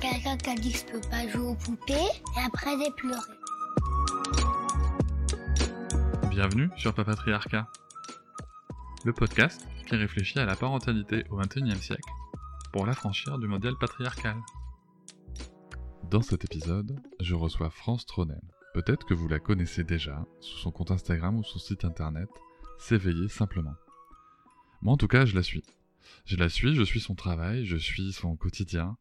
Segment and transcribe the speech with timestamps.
[0.00, 3.20] Quelqu'un qui a dit que je peux pas jouer aux poupées et après j'ai pleuré.
[6.30, 7.66] Bienvenue sur Papatriarcat,
[9.04, 12.10] le podcast qui réfléchit à la parentalité au XXIe siècle
[12.72, 14.36] pour l'affranchir du modèle patriarcal.
[16.10, 18.42] Dans cet épisode, je reçois France Tronen.
[18.74, 22.28] Peut-être que vous la connaissez déjà sous son compte Instagram ou son site internet,
[22.78, 23.74] S'éveiller simplement.
[24.82, 25.64] Moi en tout cas, je la suis.
[26.24, 28.96] Je la suis, je suis son travail, je suis son quotidien.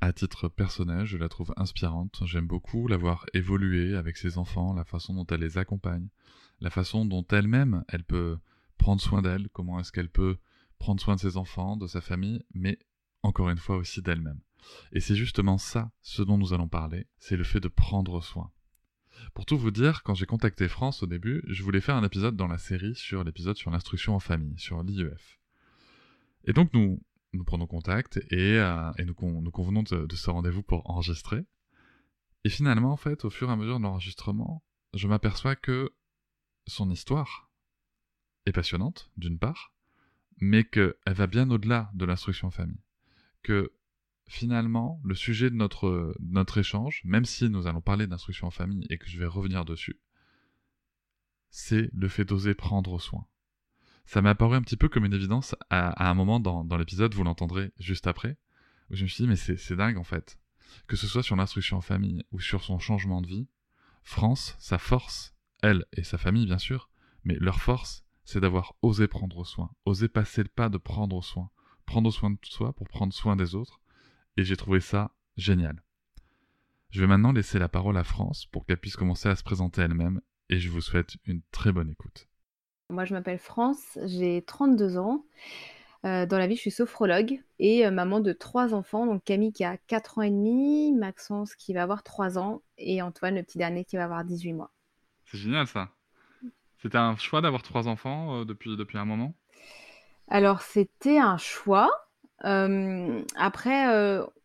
[0.00, 2.22] À titre personnel, je la trouve inspirante.
[2.26, 6.08] J'aime beaucoup la voir évoluer avec ses enfants, la façon dont elle les accompagne,
[6.60, 8.38] la façon dont elle-même, elle peut
[8.76, 10.36] prendre soin d'elle, comment est-ce qu'elle peut
[10.78, 12.78] prendre soin de ses enfants, de sa famille, mais
[13.22, 14.40] encore une fois aussi d'elle-même.
[14.92, 18.50] Et c'est justement ça, ce dont nous allons parler, c'est le fait de prendre soin.
[19.32, 22.36] Pour tout vous dire, quand j'ai contacté France au début, je voulais faire un épisode
[22.36, 25.38] dans la série sur l'épisode sur l'instruction en famille, sur l'IEF.
[26.44, 27.02] Et donc nous,
[27.36, 31.44] nous prenons contact et, euh, nous, convenons de, de ce rendez-vous pour enregistrer.
[32.44, 34.62] Et finalement, en fait, au fur et à mesure de l'enregistrement,
[34.94, 35.92] je m'aperçois que
[36.66, 37.50] son histoire
[38.46, 39.72] est passionnante, d'une part,
[40.38, 42.82] mais qu'elle va bien au-delà de l'instruction famille.
[43.42, 43.72] Que
[44.28, 48.86] finalement, le sujet de notre, notre échange, même si nous allons parler d'instruction en famille
[48.90, 50.00] et que je vais revenir dessus,
[51.50, 53.26] c'est le fait d'oser prendre soin.
[54.06, 57.12] Ça m'a apparu un petit peu comme une évidence à, un moment dans, dans l'épisode,
[57.14, 58.38] vous l'entendrez juste après,
[58.90, 60.38] où je me suis dit, mais c'est dingue en fait.
[60.86, 63.48] Que ce soit sur l'instruction en famille ou sur son changement de vie,
[64.04, 66.88] France, sa force, elle et sa famille bien sûr,
[67.24, 71.50] mais leur force, c'est d'avoir osé prendre soin, osé passer le pas de prendre soin,
[71.84, 73.80] prendre soin de soi pour prendre soin des autres,
[74.36, 75.82] et j'ai trouvé ça génial.
[76.90, 79.82] Je vais maintenant laisser la parole à France pour qu'elle puisse commencer à se présenter
[79.82, 82.28] elle-même, et je vous souhaite une très bonne écoute.
[82.88, 85.24] Moi, je m'appelle France, j'ai 32 ans.
[86.04, 89.06] Euh, dans la vie, je suis sophrologue et euh, maman de trois enfants.
[89.06, 93.02] Donc Camille qui a 4 ans et demi, Maxence qui va avoir 3 ans et
[93.02, 94.70] Antoine, le petit dernier, qui va avoir 18 mois.
[95.24, 95.88] C'est génial ça.
[96.80, 99.34] C'était un choix d'avoir trois enfants euh, depuis, depuis un moment?
[100.28, 101.90] Alors, c'était un choix.
[102.40, 103.88] Après,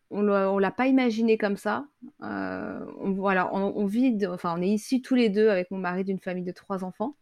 [0.09, 1.85] on ne l'a pas imaginé comme ça.
[2.21, 6.19] on, voilà, on, vit, enfin, on est ici tous les deux avec mon mari d'une
[6.19, 7.15] famille de trois enfants.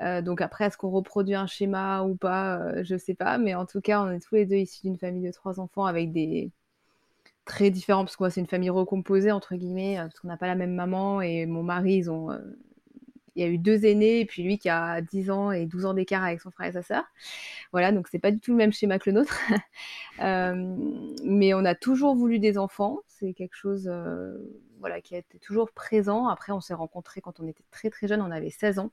[0.00, 3.38] Donc après, est-ce qu'on reproduit un schéma ou pas Je ne sais pas.
[3.38, 5.84] Mais en tout cas, on est tous les deux issus d'une famille de trois enfants
[5.84, 6.50] avec des
[7.44, 10.46] très différents, parce que moi, c'est une famille recomposée, entre guillemets, parce qu'on n'a pas
[10.46, 12.30] la même maman et mon mari, ils ont
[13.34, 15.86] il y a eu deux aînés, et puis lui qui a 10 ans et 12
[15.86, 17.04] ans d'écart avec son frère et sa sœur.
[17.72, 19.38] Voilà, donc c'est pas du tout le même schéma que le nôtre.
[20.20, 20.76] euh,
[21.24, 24.36] mais on a toujours voulu des enfants, c'est quelque chose euh,
[24.80, 26.28] voilà, qui a été toujours présent.
[26.28, 28.90] Après, on s'est rencontrés quand on était très très jeune, on avait 16 ans.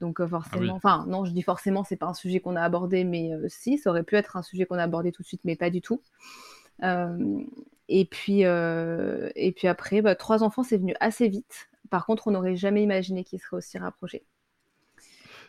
[0.00, 2.62] Donc euh, forcément, ah enfin non, je dis forcément, c'est pas un sujet qu'on a
[2.62, 5.26] abordé, mais euh, si, ça aurait pu être un sujet qu'on a abordé tout de
[5.26, 6.00] suite, mais pas du tout.
[7.88, 11.68] et puis, et puis après, bah, trois enfants, c'est venu assez vite.
[11.90, 14.24] Par contre, on n'aurait jamais imaginé qu'ils seraient aussi rapprochés.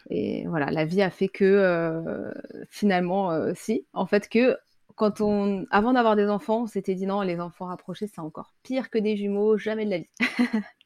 [0.10, 2.32] Et voilà, la vie a fait que euh,
[2.70, 4.58] finalement, euh, si, en fait, que
[4.96, 8.54] quand on, avant d'avoir des enfants, on s'était dit non, les enfants rapprochés, c'est encore
[8.64, 10.10] pire que des jumeaux, jamais de la vie.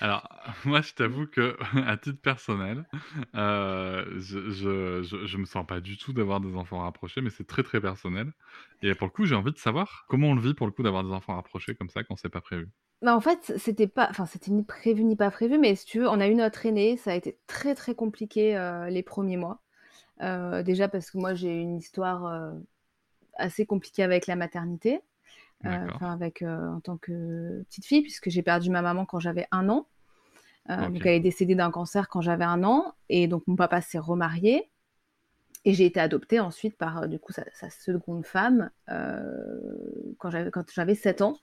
[0.00, 0.28] Alors,
[0.64, 2.84] moi, je t'avoue que, à titre personnel,
[3.34, 7.46] euh, je, je, je, me sens pas du tout d'avoir des enfants rapprochés, mais c'est
[7.46, 8.32] très très personnel.
[8.82, 10.82] Et pour le coup, j'ai envie de savoir comment on le vit pour le coup
[10.82, 12.68] d'avoir des enfants rapprochés comme ça quand c'est pas prévu.
[13.02, 16.00] Bah, en fait, c'était pas, enfin, c'était ni prévu ni pas prévu, mais si tu
[16.00, 19.36] veux, on a eu notre aîné, ça a été très très compliqué euh, les premiers
[19.36, 19.62] mois.
[20.20, 22.52] Euh, déjà parce que moi j'ai une histoire
[23.34, 25.00] assez compliquée avec la maternité,
[25.64, 29.68] enfin avec en tant que petite fille, puisque j'ai perdu ma maman quand j'avais un
[29.68, 29.86] an.
[30.68, 33.98] Donc elle est décédée d'un cancer quand j'avais un an, et donc mon papa s'est
[33.98, 34.70] remarié.
[35.64, 40.70] Et j'ai été adoptée ensuite par du coup sa, sa seconde femme quand j'avais quand
[40.70, 41.36] j'avais 7 ans.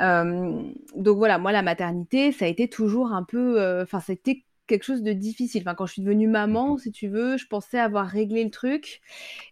[0.00, 0.62] Euh,
[0.96, 4.84] donc voilà, moi la maternité, ça a été toujours un peu, euh, enfin c'était quelque
[4.84, 5.62] chose de difficile.
[5.62, 9.00] Enfin, quand je suis devenue maman, si tu veux, je pensais avoir réglé le truc.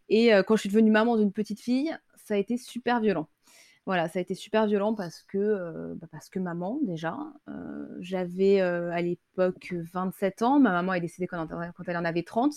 [0.08, 3.28] Et euh, quand je suis devenue maman d'une petite fille, ça a été super violent.
[3.86, 7.16] Voilà, ça a été super violent parce que, euh, bah parce que maman, déjà,
[7.48, 11.48] euh, j'avais euh, à l'époque 27 ans, ma maman est décédée quand,
[11.88, 12.54] elle en avait 30.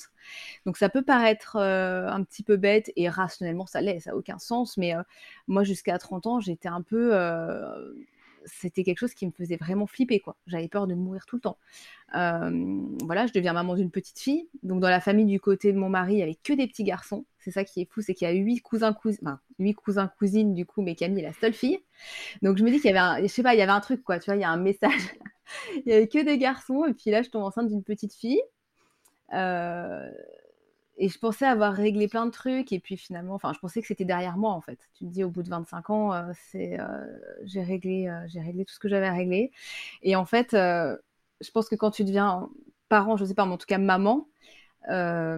[0.66, 4.38] Donc ça peut paraître un petit peu bête et rationnellement ça l'est, ça n'a aucun
[4.38, 4.94] sens, mais
[5.48, 7.14] moi jusqu'à 30 ans, j'étais un peu
[8.46, 10.36] c'était quelque chose qui me faisait vraiment flipper, quoi.
[10.48, 11.58] J'avais peur de mourir tout le temps.
[12.12, 14.48] voilà, je deviens maman d'une petite fille.
[14.64, 16.84] Donc, dans la famille du côté de mon mari, il n'y avait que des petits
[16.84, 17.26] garçons.
[17.40, 20.54] C'est ça qui est fou, c'est qu'il y a huit cousins, cousines, huit cousins, cousines,
[20.54, 21.80] du coup, mais Camille est la seule fille.
[22.42, 23.82] Donc, je me dis qu'il y avait un, je sais pas, il y avait un
[23.82, 24.20] truc, quoi.
[24.20, 25.02] Tu vois, il y a un message.
[25.76, 26.86] il n'y avait que des garçons.
[26.86, 28.42] Et puis là, je tombe enceinte d'une petite fille.
[30.98, 33.88] Et je pensais avoir réglé plein de trucs et puis finalement, enfin, je pensais que
[33.88, 34.78] c'était derrière moi en fait.
[34.94, 36.86] Tu te dis au bout de 25 ans, euh, c'est, euh,
[37.44, 39.52] j'ai réglé, euh, j'ai réglé tout ce que j'avais à régler.
[40.04, 42.50] Et en fait, je pense que quand tu deviens
[42.90, 44.28] parent, je sais pas, mais en tout cas maman,
[44.88, 45.38] ça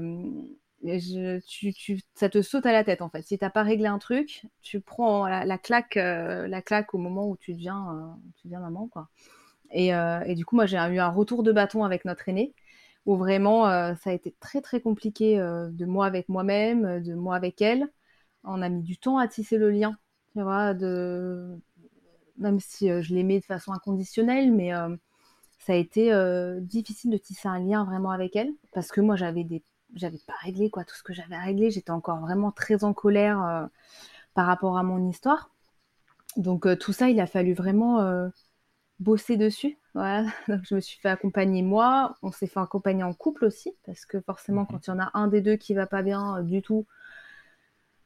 [2.30, 3.22] te saute à la tête en fait.
[3.24, 7.38] Si t'as pas réglé un truc, tu prends la, claque, la claque au moment où
[7.38, 9.10] tu deviens, tu deviens maman quoi.
[9.72, 12.54] Et, et, du coup, moi, j'ai eu un retour de bâton avec notre aîné
[13.06, 17.14] où vraiment euh, ça a été très très compliqué euh, de moi avec moi-même, de
[17.14, 17.88] moi avec elle.
[18.44, 19.98] On a mis du temps à tisser le lien,
[20.34, 20.74] tu vois,
[22.38, 24.72] même si euh, je l'aimais de façon inconditionnelle, mais
[25.60, 26.12] ça a été
[26.62, 29.64] difficile de tisser un lien vraiment avec elle parce que moi j'avais des
[29.96, 32.94] j'avais pas réglé quoi tout ce que j'avais à régler j'étais encore vraiment très en
[32.94, 33.70] colère
[34.36, 35.50] par rapport à mon histoire
[36.38, 38.30] donc tout ça il a fallu vraiment
[39.00, 39.78] bosser dessus.
[39.96, 40.26] Voilà.
[40.50, 42.16] Donc, je me suis fait accompagner moi.
[42.22, 44.68] On s'est fait accompagner en couple aussi, parce que forcément, mhm.
[44.70, 46.86] quand il y en a un des deux qui va pas bien euh, du tout,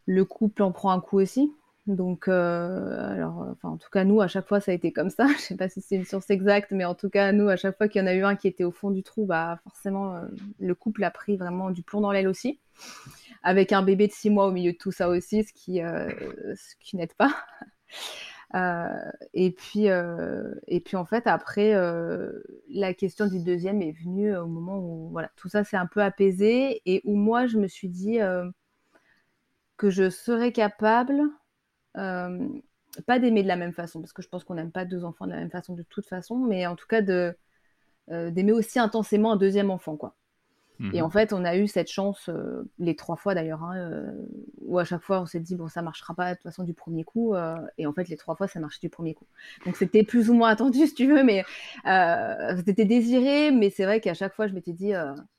[0.06, 1.52] le couple en prend un coup aussi.
[1.88, 4.92] Donc, euh, alors, euh, enfin, en tout cas, nous, à chaque fois, ça a été
[4.92, 5.28] comme ça.
[5.38, 7.76] Je sais pas si c'est une source exacte, mais en tout cas, nous, à chaque
[7.76, 10.22] fois qu'il y en a eu un qui était au fond du trou, bah, forcément,
[10.60, 12.60] le couple a pris vraiment du plomb dans l'aile aussi.
[13.42, 16.76] Avec un bébé de six mois au milieu de tout ça aussi, ce qui, ce
[16.80, 17.32] qui n'aide pas.
[18.56, 22.32] Euh, et puis, euh, et puis en fait, après, euh,
[22.70, 26.02] la question du deuxième est venue au moment où voilà, tout ça s'est un peu
[26.02, 28.20] apaisé et où moi, je me suis dit
[29.78, 31.22] que je serais capable,
[31.94, 35.26] pas d'aimer de la même façon, parce que je pense qu'on n'aime pas deux enfants
[35.26, 37.36] de la même façon de toute façon, mais en tout cas de
[38.10, 40.16] d'aimer aussi intensément un deuxième enfant, quoi.
[40.94, 41.12] Et en mhm.
[41.12, 44.12] fait, on a eu cette chance, euh, les trois fois d'ailleurs, hein, euh,
[44.62, 46.74] où à chaque fois on s'est dit, bon, ça marchera pas de toute façon du
[46.74, 47.36] premier coup.
[47.36, 49.28] Euh, et en fait, les trois fois, ça marchait du premier coup.
[49.66, 51.44] Donc c'était plus ou moins attendu, si tu veux, mais
[52.66, 53.52] c'était désiré.
[53.52, 54.94] Mais c'est vrai qu'à chaque fois, je m'étais dit,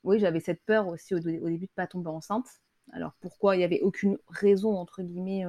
[0.04, 2.46] oui, j'avais cette peur aussi au, début de pas tomber enceinte.
[2.92, 5.44] Alors pourquoi il n'y avait aucune raison, entre guillemets,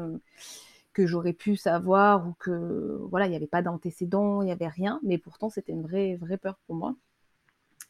[0.94, 4.70] que j'aurais pu savoir ou que, voilà, il n'y avait pas d'antécédent, il n'y avait
[4.70, 5.02] rien.
[5.04, 6.96] Mais pourtant, c'était une vraie, vraie peur pour moi.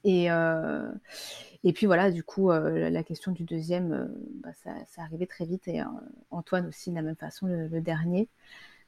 [0.03, 0.91] Et, euh,
[1.63, 4.05] et puis voilà, du coup, euh, la question du deuxième, euh,
[4.43, 5.67] bah, ça, arrivait très vite.
[5.67, 5.81] Et
[6.31, 8.27] Antoine aussi, de la même façon, le, dernier.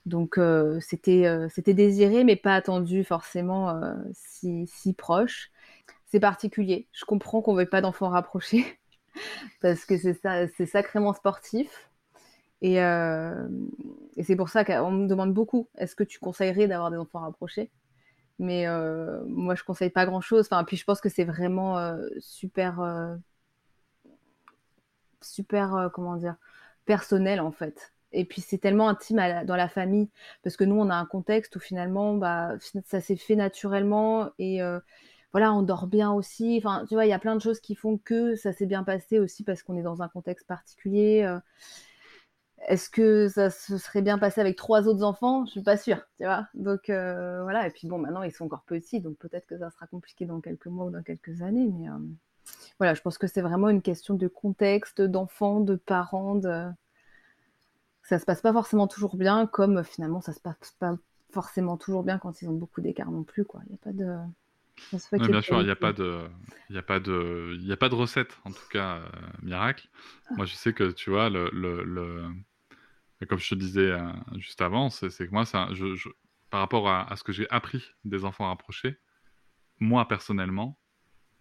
[0.06, 0.38] Donc
[0.82, 3.82] c'était c'était désiré, mais pas attendu forcément
[4.14, 5.50] si, si, proche.
[6.08, 6.88] C'est particulier.
[6.92, 8.66] Je comprends qu'on ne veuille pas d'enfants rapprochés
[9.62, 11.90] parce que c'est sacrément sportif.
[12.62, 12.76] Et
[14.24, 17.72] c'est pour ça qu'on me demande beaucoup est-ce que tu conseillerais d'avoir des enfants rapprochés?
[18.40, 20.48] Mais euh, moi, je conseille pas grand-chose.
[20.50, 23.16] Enfin, puis je pense que c'est vraiment euh, super, euh,
[25.22, 26.36] super, comment dire,
[26.86, 27.94] personnel en fait.
[28.12, 30.10] Et puis c'est tellement intime dans la famille
[30.44, 32.52] parce que nous, on a un contexte où finalement, bah,
[32.86, 34.62] ça s'est fait naturellement et
[35.32, 36.62] voilà, on dort bien aussi.
[36.64, 38.84] Enfin, tu vois, il y a plein de choses qui font que ça s'est bien
[38.84, 41.28] passé aussi parce qu'on est dans un contexte particulier.
[42.68, 45.46] Est-ce que ça se serait bien passé avec trois autres enfants?
[45.46, 46.48] Je suis pas sûre, tu vois?
[46.54, 47.68] Donc euh, voilà.
[47.68, 50.40] Et puis bon, maintenant ils sont encore petits, donc peut-être que ça sera compliqué dans
[50.42, 51.68] quelques mois ou dans quelques années.
[51.68, 51.94] Mais euh,
[52.80, 56.36] voilà, je pense que c'est vraiment une question de contexte, d'enfants, de parents.
[56.36, 56.68] De...
[58.04, 60.96] Ça se passe pas forcément toujours bien, comme finalement ça se passe pas
[61.32, 63.62] forcément toujours bien quand ils ont beaucoup d'écart non plus, quoi.
[63.66, 64.18] Il n'y a pas de
[65.12, 66.20] bien sûr, il n'y a pas de,
[66.70, 69.08] il a pas de, il a pas de recette en tout cas euh,
[69.42, 69.88] miracle.
[70.30, 70.34] Ah.
[70.38, 72.24] Moi, je sais que tu vois le, le,
[73.28, 76.10] comme je te disais euh, juste avant, c'est que moi, ça, je,
[76.50, 78.98] par rapport à, ce que j'ai appris des enfants rapprochés,
[79.80, 80.80] moi personnellement,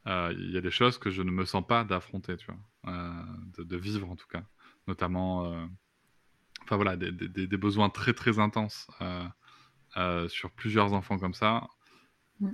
[0.07, 3.25] euh, il y a des choses que je ne me sens pas d'affronter, tu vois,
[3.59, 4.43] de, vivre en tout cas,
[4.89, 5.69] notamment,
[6.63, 8.91] enfin voilà, des, des, des, besoins très très intenses
[10.29, 11.69] sur plusieurs enfants comme ça.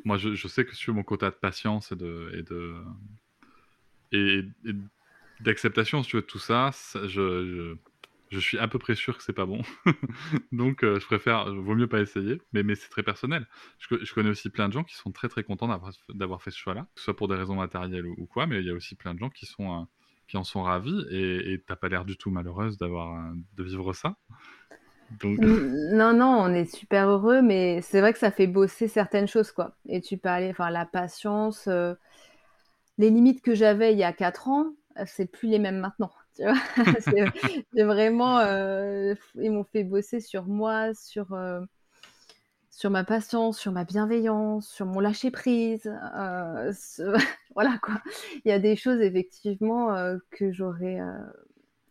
[0.04, 2.74] Moi, je, je, sais que sur mon quota de patience et de, et de
[4.12, 4.44] et,
[5.40, 6.70] d'acceptation, si tu veux, de tout ça,
[7.06, 7.76] je,
[8.30, 9.62] je, suis à peu près sûr que c'est pas bon.
[10.52, 13.46] Donc, euh, je préfère, vaut mieux pas essayer, mais, c'est très personnel.
[13.78, 15.68] Je, connais aussi plein de gens qui sont très très contents
[16.14, 18.74] d'avoir fait ce choix-là, soit pour des raisons matérielles ou, quoi, mais il y a
[18.74, 22.30] aussi plein de gens qui euh, en sont ravis et t'as pas l'air du tout
[22.30, 24.16] malheureuse d'avoir de vivre ça.
[25.22, 29.52] Non, non, on est super heureux, mais c'est vrai que ça fait bosser certaines choses,
[29.52, 29.74] quoi.
[29.88, 31.94] Et tu parlais, enfin, la patience, euh,
[32.98, 34.66] les limites que j'avais il y a 4 ans,
[34.98, 36.10] euh, c'est plus les mêmes maintenant.
[37.74, 41.36] C'est vraiment, euh, ils m'ont fait bosser sur moi, sur,
[42.70, 45.84] sur ma patience, sur ma bienveillance, sur mon lâcher prise.
[47.54, 47.94] voilà quoi.
[48.44, 49.94] Il y a des choses effectivement
[50.30, 50.98] que j'aurais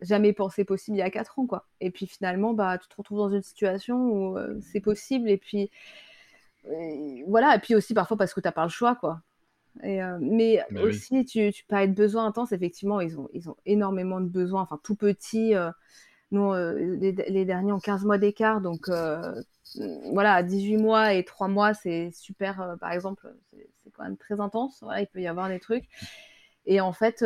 [0.02, 1.68] jamais pensé possible il y a 4 ans quoi.
[1.82, 5.70] Et puis finalement bah tu te retrouves dans une situation où c'est possible et puis
[7.28, 9.22] voilà et puis aussi parfois parce que tu n'as pas le choix quoi.
[9.84, 14.20] Et, mais aussi, tu, tu parles de besoins intenses, effectivement, ils ont, ils ont énormément
[14.22, 15.54] de besoins, enfin tout petits.
[16.32, 18.90] nous, les, derniers ont 15 mois d'écart, donc
[20.12, 24.80] voilà, 18 mois et 3 mois, c'est super, par exemple, c'est quand même très intense.
[24.82, 25.86] Voilà, il peut y avoir des trucs.
[26.66, 27.24] Et en fait,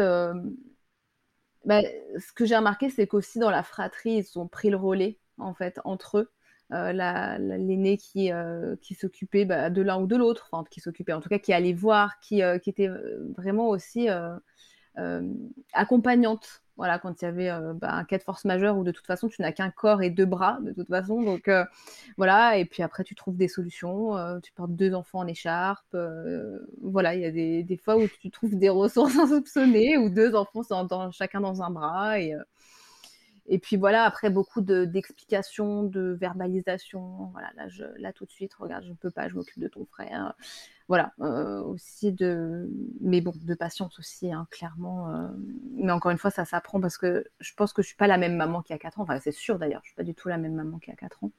[1.66, 1.82] bah,
[2.18, 5.54] ce que j'ai remarqué, c'est qu'aussi dans la fratrie, ils ont pris le relais, en
[5.54, 6.32] fait, entre eux.
[6.74, 11.20] Euh, l'aîné qui, euh, qui s'occupait bah, de l'un ou de l'autre, qui s'occupait en
[11.20, 12.90] tout cas, qui allait voir, qui, euh, qui était
[13.36, 14.08] vraiment aussi
[15.74, 16.64] accompagnante.
[16.78, 19.28] Voilà, quand il y avait bah, un cas de force majeure où de toute façon
[19.28, 21.22] tu n'as qu'un corps et deux bras, de toute façon.
[21.22, 21.50] Donc
[22.18, 24.16] voilà, et puis après tu trouves des solutions.
[24.42, 25.96] tu portes deux enfants en écharpe.
[26.82, 30.34] voilà, il y a des, des, fois où tu trouves des ressources insoupçonnées, où deux
[30.36, 32.16] enfants sont dans, chacun dans un bras.
[33.48, 37.30] Et puis voilà, après beaucoup d'explications, de, verbalisation.
[37.32, 37.68] Voilà, là,
[37.98, 40.34] là tout de suite, regarde, je ne peux pas, je m'occupe de ton frère.
[40.88, 42.70] Voilà, euh, aussi de.
[43.00, 45.10] Mais bon, de patience aussi, hein, clairement.
[45.10, 45.28] Euh.
[45.74, 48.08] Mais encore une fois, ça s'apprend parce que je pense que je ne suis pas
[48.08, 49.04] la même maman qu'il y a 4 ans.
[49.04, 50.94] Enfin, c'est sûr d'ailleurs, je ne suis pas du tout la même maman qu'il y
[50.94, 51.32] a 4 ans.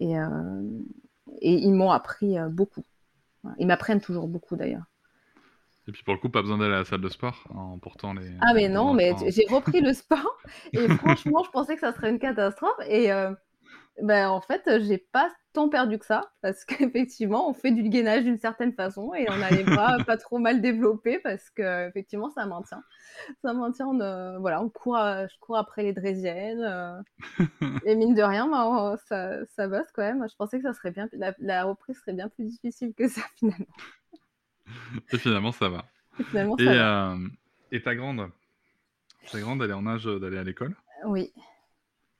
[0.00, 0.62] Euh,
[1.40, 2.84] et ils m'ont appris beaucoup.
[3.58, 4.84] Ils m'apprennent toujours beaucoup d'ailleurs.
[5.88, 8.12] Et puis pour le coup, pas besoin d'aller à la salle de sport en portant
[8.12, 8.28] les.
[8.42, 10.36] Ah, mais non, mais j'ai repris le sport
[10.74, 12.76] et franchement, je pensais que ça serait une catastrophe.
[12.86, 13.32] Et euh,
[14.02, 18.24] ben, en fait, j'ai pas tant perdu que ça parce qu'effectivement, on fait du gainage
[18.24, 22.44] d'une certaine façon et on a les bras pas trop mal développés parce qu'effectivement, ça
[22.44, 22.84] maintient.
[23.42, 26.64] Ça maintient, euh, voilà, on court, je cours après les draisiennes.
[26.64, 27.00] Euh,
[27.86, 30.26] et mine de rien, ben, ça, ça bosse quand même.
[30.28, 33.64] Je pensais que ça serait bien, la reprise serait bien plus difficile que ça finalement.
[35.12, 35.84] Et finalement, ça va.
[36.18, 37.12] Et finalement, ça va.
[37.12, 37.28] Euh,
[37.70, 38.30] et ta grande
[39.30, 40.74] Ta grande, elle est en âge d'aller à l'école?
[41.04, 41.32] Oui.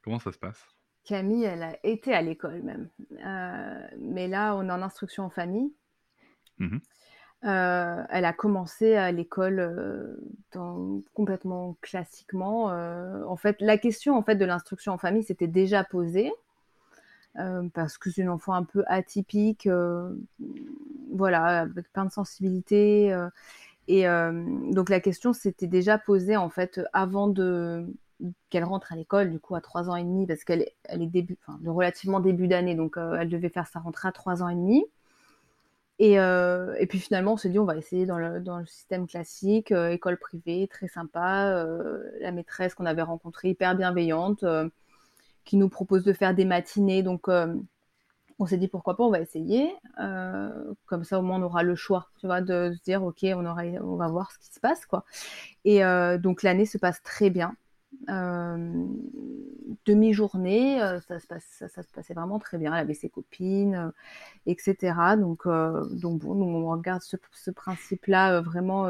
[0.02, 0.62] Comment ça se passe?
[1.04, 2.88] Camille, elle a été à l'école même.
[3.24, 5.72] Euh, mais là, on est en instruction en famille.
[6.58, 6.78] Mmh
[7.44, 10.18] euh, elle a commencé à l'école
[11.14, 12.64] complètement classiquement.
[12.64, 16.32] en fait, la question en fait de l'instruction en famille s'était déjà posée.
[17.36, 20.12] Euh, parce que c'est une enfant un peu atypique, euh,
[21.12, 23.12] voilà, avec plein de sensibilité.
[23.12, 23.28] Euh,
[23.86, 24.04] et
[24.74, 27.86] donc la question s'était déjà posée en fait avant de
[28.50, 31.06] qu'elle rentre à l'école, du coup à 3 ans et demi, parce qu'elle elle est
[31.06, 34.54] début, enfin, relativement début d'année, donc elle devait faire sa rentrée à 3 ans et
[34.54, 34.84] demi.
[36.00, 36.18] Et,
[36.88, 40.88] puis finalement, on s'est dit, on va essayer dans le système classique, école privée, très
[40.88, 41.66] sympa,
[42.20, 44.44] la maîtresse qu'on avait rencontrée, hyper bienveillante
[45.48, 47.02] qui nous propose de faire des matinées.
[47.02, 47.54] Donc, euh,
[48.38, 49.74] on s'est dit pourquoi pas, on va essayer.
[49.98, 53.24] Euh, comme ça, au moins, on aura le choix, tu vois, de se dire, ok,
[53.34, 55.06] on, aura, on va voir ce qui se passe, quoi.
[55.64, 57.56] Et euh, donc, l'année se passe très bien.
[59.86, 62.74] demi-journée, ça, se passe, ça, se passait vraiment très bien.
[62.74, 63.90] Elle avait ses copines,
[64.44, 65.16] etc.
[65.16, 68.86] Donc, donc bon, on regarde ce, principe-là vraiment.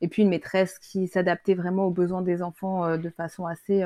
[0.00, 3.84] et puis une maîtresse qui s'adaptait vraiment aux besoins des enfants de façon assez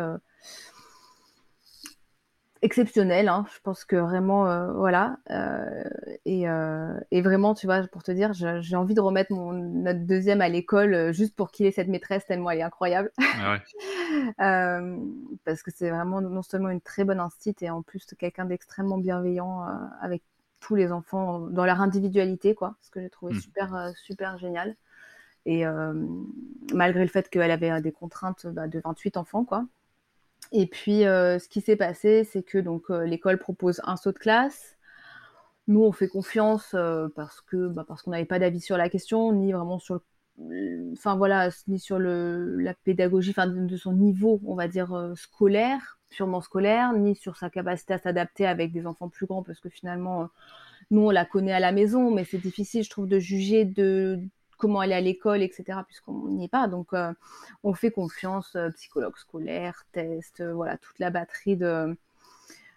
[2.62, 3.28] exceptionnel.
[3.28, 3.46] Hein.
[3.54, 5.18] Je pense que vraiment, euh, voilà.
[5.30, 5.84] Euh,
[6.26, 10.40] euh, et, vraiment, tu vois, pour te dire, j'ai envie de remettre mon, notre deuxième
[10.40, 13.10] à l'école juste pour qu'il ait cette maîtresse tellement elle est incroyable.
[13.18, 13.58] Ah
[15.44, 18.98] parce que c'est vraiment non seulement une très bonne instite et en plus quelqu'un d'extrêmement
[18.98, 19.64] bienveillant
[20.00, 20.22] avec
[20.60, 22.76] tous les enfants dans leur individualité, quoi.
[22.82, 23.40] Ce que j'ai trouvé mmh.
[23.40, 24.76] super, super génial.
[25.46, 25.64] Et
[26.74, 29.64] malgré le fait qu'elle avait des contraintes bah, de 28 enfants, quoi.
[30.52, 34.12] Et puis, euh, ce qui s'est passé, c'est que donc euh, l'école propose un saut
[34.12, 34.76] de classe.
[35.68, 38.88] Nous, on fait confiance euh, parce que bah, parce qu'on n'avait pas d'avis sur la
[38.88, 40.02] question, ni vraiment sur
[40.92, 45.98] enfin voilà, ni sur le, la pédagogie, enfin de, son niveau, on va dire scolaire,
[46.10, 49.68] purement scolaire, ni sur sa capacité à s'adapter avec des enfants plus grands, parce que
[49.68, 50.30] finalement,
[50.90, 54.20] nous on la connaît à la maison, mais c'est difficile, je trouve, de juger de
[54.60, 56.68] comment aller à l'école, etc., puisqu'on n'y est pas.
[56.68, 57.12] Donc, euh,
[57.64, 61.96] on fait confiance, euh, psychologue scolaire, test, euh, voilà, toute la batterie de.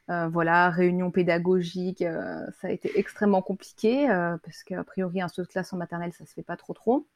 [0.08, 2.04] voilà, réunion pédagogique,
[2.62, 4.08] ça a été extrêmement compliqué
[4.44, 7.08] parce qu'a priori un saut de classe en maternelle ça se fait pas trop trop.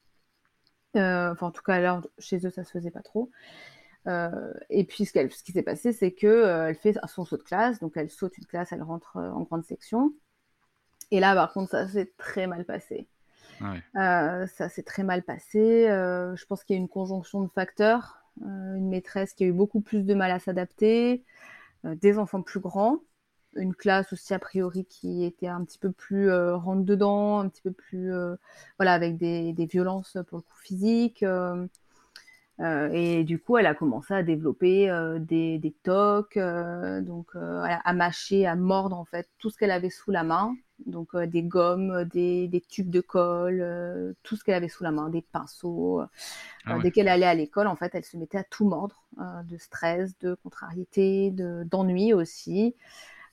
[0.94, 3.30] enfin en tout cas alors chez eux ça se faisait pas trop.
[4.06, 5.12] et puis ce,
[5.44, 8.46] qui s'est passé, c'est que elle fait son saut de classe, donc elle saute une
[8.46, 10.12] classe, elle rentre en grande section.
[11.10, 13.08] Et là, par contre, ça s'est très mal passé.
[13.96, 15.88] Euh, ça s'est très mal passé.
[15.88, 18.18] Euh, je pense qu'il y a une conjonction de facteurs.
[18.42, 21.24] Euh, une maîtresse qui a eu beaucoup plus de mal à s'adapter,
[21.84, 23.00] des enfants plus grands.
[23.56, 27.62] une classe aussi a priori qui était un petit peu plus rentre dedans, un petit
[27.62, 28.12] peu plus
[28.78, 31.24] voilà avec des, des, violences pour le coup physiques.
[32.60, 34.88] et du coup, elle a commencé à développer
[35.20, 40.10] des, des tocs, donc à mâcher, à mordre en fait tout ce qu'elle avait sous
[40.12, 40.54] la main
[40.86, 44.84] donc euh, des gommes, euh, des, tubes de colle, euh, tout ce qu'elle avait sous
[44.84, 46.02] la main, des pinceaux.
[46.64, 49.56] Ah dès qu'elle allait à l'école, en fait, elle se mettait à tout mordre, de
[49.56, 52.74] stress, de contrariété, d'ennui aussi.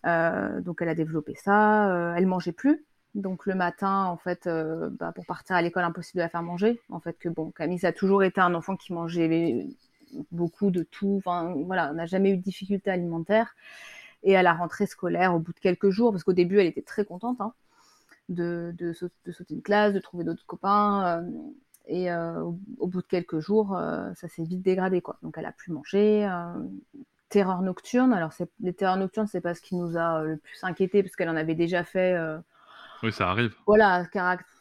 [0.03, 2.13] donc elle a développé ça.
[2.15, 2.85] elle mangeait plus.
[3.13, 6.79] Donc le matin, en fait, bah, pour partir à l'école, impossible de la faire manger.
[6.89, 9.67] En fait, que bon, Camille, ça a toujours été un enfant qui mangeait
[10.31, 11.15] beaucoup de tout.
[11.17, 13.55] Enfin, voilà, on n'a jamais eu de difficultés alimentaires.
[14.25, 16.82] Et à la rentrée scolaire, au bout de quelques jours, parce qu'au début, elle était
[16.82, 17.53] très contente hein,
[18.27, 21.22] de, de, sauter une classe, de trouver d'autres copains.
[21.22, 21.32] Euh,
[21.88, 22.41] et euh,
[22.79, 25.01] au, bout de quelques jours, euh, ça s'est vite dégradé.
[25.01, 25.17] Quoi.
[25.22, 26.27] Donc elle a plus mangé.
[27.29, 28.13] terreur nocturne.
[28.13, 31.29] Alors les terreurs nocturnes, c'est pas ce qui nous a le plus inquiété, parce qu'elle
[31.29, 32.17] en avait déjà fait.
[33.03, 33.53] oui, ça arrive.
[33.67, 34.05] Voilà,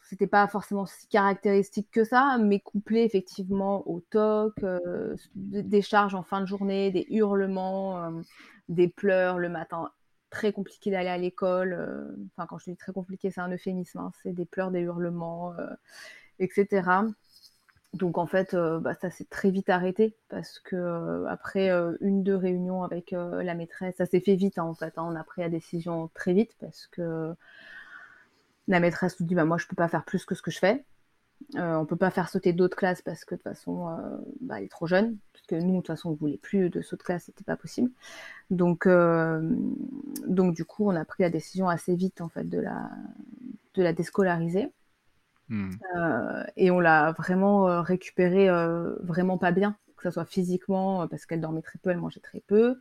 [0.03, 4.53] c'était pas forcément si caractéristique que ça, mais couplé effectivement au toc,
[5.33, 8.21] des charges en fin de journée, des hurlements
[8.69, 9.91] des pleurs le matin.
[10.29, 11.73] Très compliqué d'aller à l'école.
[11.73, 12.05] Euh,
[12.35, 13.99] enfin, quand je dis très compliqué, c'est un euphémisme.
[13.99, 14.11] Hein.
[14.23, 15.67] c'est des pleurs, des hurlements, euh,
[16.39, 16.89] etc.
[17.93, 21.69] Donc en fait, euh, bah, ça s'est très vite arrêté parce que après
[22.01, 24.97] une deux réunions avec la maîtresse, ça s'est fait vite hein, en fait.
[24.97, 25.05] Hein.
[25.07, 27.33] on a pris la décision très vite parce que
[28.67, 30.59] la maîtresse nous dit bah moi je peux pas faire plus que ce que je
[30.59, 30.83] fais.
[31.55, 34.55] Euh, on peut pas faire sauter d'autres classes parce que de toute façon, euh, bah,
[34.57, 35.17] elle est trop jeune.
[35.33, 37.43] Parce que nous, de toute façon, on ne voulait plus de saut de classe, c'était
[37.43, 37.91] pas possible.
[38.49, 39.41] Donc, euh,
[40.27, 42.89] donc, du coup, on a pris la décision assez vite en fait de la,
[43.75, 44.71] de la déscolariser.
[45.47, 45.69] Hmm.
[46.57, 48.49] et on l'a vraiment récupérée
[49.03, 52.39] vraiment pas bien, que ce soit physiquement, parce qu'elle dormait très peu, elle mangeait très
[52.39, 52.79] peu,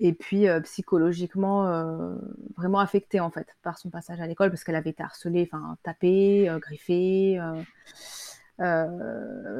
[0.00, 2.14] et puis euh, psychologiquement euh,
[2.56, 5.76] vraiment affectée en fait par son passage à l'école parce qu'elle avait été harcelée, enfin
[5.82, 7.38] tapée, euh, griffée,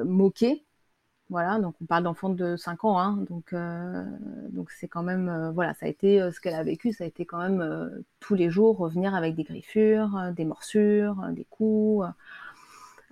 [0.05, 0.65] moquée.
[1.31, 3.55] Voilà, donc on parle d'enfants de 5 ans, hein, donc
[4.51, 7.27] donc c'est quand même voilà, ça a été ce qu'elle a vécu, ça a été
[7.27, 12.07] quand même tous les jours revenir avec des griffures, des morsures, des coups.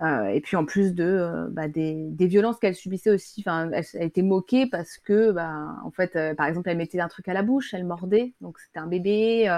[0.01, 3.83] Euh, et puis en plus de euh, bah, des, violences qu'elle subissait aussi, enfin, elle,
[3.99, 7.27] a été moquée parce que, bah, en fait, euh, par exemple, elle mettait un truc
[7.27, 9.49] à la bouche, elle mordait, donc c'était un bébé,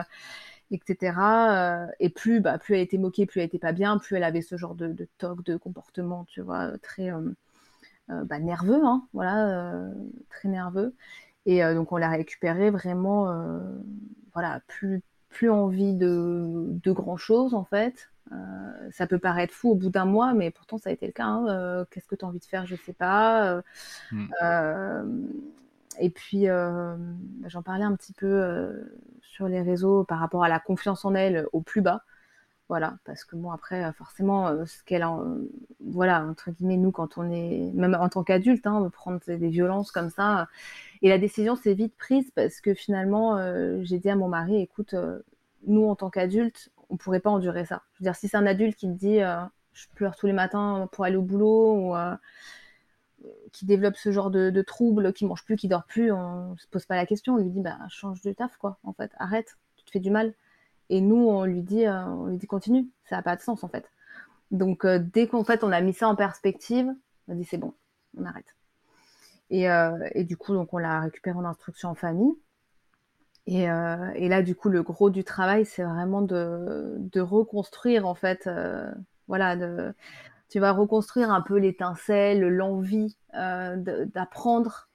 [0.71, 1.13] etc.
[1.99, 4.41] et plus, bah, plus elle était moquée, plus elle était pas bien, plus elle avait
[4.41, 7.11] ce genre de, de toc, de comportement, tu vois, très
[8.39, 9.89] nerveux, hein, voilà,
[10.29, 10.95] très nerveux.
[11.45, 13.27] Et donc on l'a récupérée vraiment,
[14.33, 18.09] voilà, plus plus envie de, de grand chose en fait.
[18.31, 21.11] Euh, ça peut paraître fou au bout d'un mois, mais pourtant ça a été le
[21.11, 21.25] cas.
[21.25, 21.47] Hein.
[21.47, 23.61] Euh, qu'est-ce que tu as envie de faire Je sais pas.
[24.41, 25.29] Euh, mm.
[25.99, 26.45] et puis,
[27.45, 28.89] j'en parlais un petit peu
[29.21, 32.03] sur les réseaux par rapport à la confiance en elle au plus bas.
[32.67, 35.19] Voilà, parce que bon, après, forcément, ce qu'elle a,
[35.79, 39.91] voilà, entre guillemets, nous, quand on est, même en tant qu'adulte, hein, prendre des violences
[39.91, 40.47] comme ça.
[41.01, 43.39] Et la décision s'est vite prise parce que finalement,
[43.81, 44.93] j'ai dit à mon mari, écoute,
[45.65, 47.83] nous, en tant qu'adultes, on pourrait pas endurer ça.
[47.93, 49.39] Je veux dire, si c'est un adulte qui te dit euh,
[49.73, 52.15] je pleure tous les matins pour aller au boulot ou euh,
[53.51, 56.85] qui développe ce genre de, troubles, qui mange plus, qui dort plus, on se pose
[56.85, 57.35] pas la question.
[57.35, 58.79] On lui dit bah change de taf quoi.
[58.83, 60.33] En fait, arrête, tu te fais du mal.
[60.91, 62.87] Et nous, on lui dit, euh, on lui dit continue.
[63.05, 63.89] Ça n'a pas de sens en fait.
[64.51, 66.87] Donc dès qu'en fait on a mis ça en perspective,
[67.27, 67.75] on a dit c'est bon,
[68.17, 68.55] on arrête.
[69.51, 69.65] Et,
[70.13, 72.33] et, du coup, donc on l'a récupéré en instruction en famille.
[73.49, 78.47] Euh, et, là, du coup, le gros du travail, c'est vraiment de, reconstruire, en fait,
[78.47, 78.91] euh,
[79.27, 79.93] voilà, de,
[80.49, 83.75] tu vas reconstruire un peu l'étincelle, l'envie euh,
[84.13, 84.89] d'apprendre,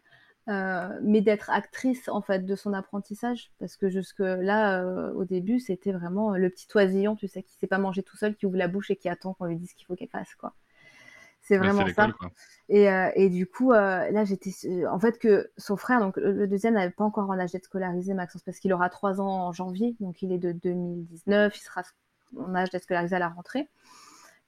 [0.47, 3.51] mais d'être actrice, en fait, de son apprentissage.
[3.59, 7.67] Parce que jusque-là, au début, c'était vraiment le petit oisillon, tu sais, qui ne sait
[7.67, 9.75] pas manger tout seul, qui ouvre la bouche et qui attend qu'on lui dise ce
[9.75, 10.55] qu'il faut qu'elle fasse, quoi.
[11.45, 12.09] C'est vraiment ça.
[12.71, 14.51] Et, euh, et, du coup, euh, là, j'étais.
[14.87, 18.15] En fait, que son frère, donc le deuxième, n'avait pas encore en âge d'être scolarisé,
[18.15, 21.83] Maxence, parce qu'il aura trois ans en janvier, donc il est de 2019, il sera
[22.39, 23.69] en âge d'être scolarisé à la rentrée.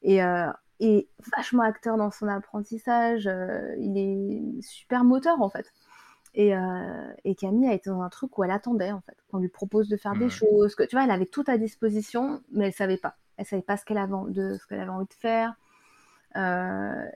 [0.00, 3.28] Et, euh, et vachement acteur dans son apprentissage,
[3.78, 5.70] il est super moteur, en fait.
[6.32, 6.52] Et,
[7.24, 9.88] et, Camille a été dans un truc où elle attendait, en fait, qu'on lui propose
[9.88, 12.96] de faire des choses, que tu vois, elle avait tout à disposition, mais elle savait
[12.96, 13.16] pas.
[13.36, 15.54] Elle savait pas ce qu'elle avait, de, ce qu'elle avait envie de faire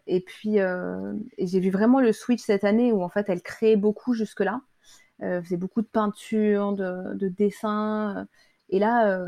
[0.07, 3.77] et puis, euh, j'ai vu vraiment le switch cette année où en fait, elle créait
[3.77, 4.63] beaucoup jusque-là.
[5.23, 8.27] Euh, faisait beaucoup de peinture, de, de dessin.
[8.71, 9.27] Et là,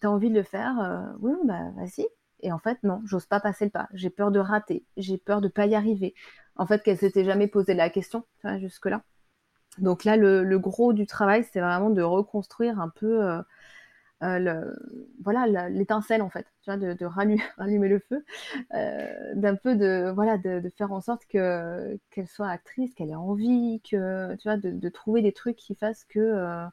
[0.00, 2.06] tu as envie de le faire Oui, bah vas-y.
[2.40, 3.88] Et en fait, non, j'ose pas passer le pas.
[3.94, 4.84] J'ai peur de rater.
[4.96, 6.14] J'ai peur de pas y arriver.
[6.56, 8.24] En fait, qu'elle s'était jamais posé la question
[8.58, 9.02] jusque-là.
[9.78, 13.42] Donc là, le, gros du travail, c'est vraiment de reconstruire un peu
[14.22, 14.76] le,
[15.22, 17.04] voilà l'étincelle en fait, tu de,
[17.56, 18.24] rallumer, le feu,
[19.34, 23.80] d'un peu de voilà de, faire en sorte que qu'elle soit actrice, qu'elle ait envie,
[23.80, 26.66] que tu vois, de, trouver des trucs qui fassent que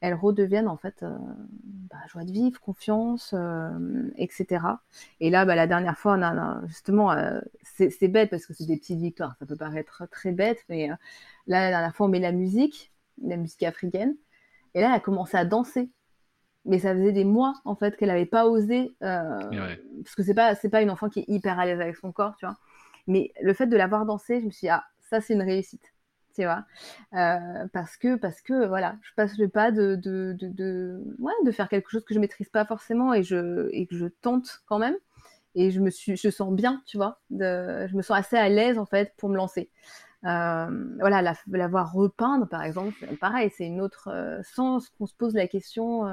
[0.00, 3.34] elle redevienne en fait bah, joie de vivre, confiance,
[4.16, 4.64] etc.
[5.20, 6.18] Et là, bah, la dernière fois,
[6.66, 7.14] justement,
[7.62, 10.96] c'est bête parce que c'est des petites victoires, ça peut paraître très bête, mais là,
[11.46, 12.92] la dernière fois, on met la musique,
[13.22, 14.16] la musique africaine,
[14.74, 15.90] et là, elle a commencé à danser.
[16.64, 20.54] Mais ça faisait des mois en fait qu'elle n'avait pas osé, parce que c'est pas
[20.54, 22.56] c'est pas une enfant qui est hyper à l'aise avec son corps, tu vois.
[23.06, 25.42] Mais le fait de la voir danser, je me suis dit ah ça c'est une
[25.42, 25.92] réussite
[26.34, 26.64] tu vois.
[27.14, 31.50] Euh, parce que parce que voilà je passe le pas de de, de, ouais, de
[31.50, 34.78] faire quelque chose que je maîtrise pas forcément et je et que je tente quand
[34.78, 34.96] même.
[35.54, 38.48] Et je me suis je sens bien tu vois de, je me sens assez à
[38.48, 39.70] l'aise en fait pour me lancer.
[40.24, 45.06] Euh, voilà la, la, voir repeindre par exemple pareil c'est une autre euh, sans qu'on
[45.06, 46.06] se pose la question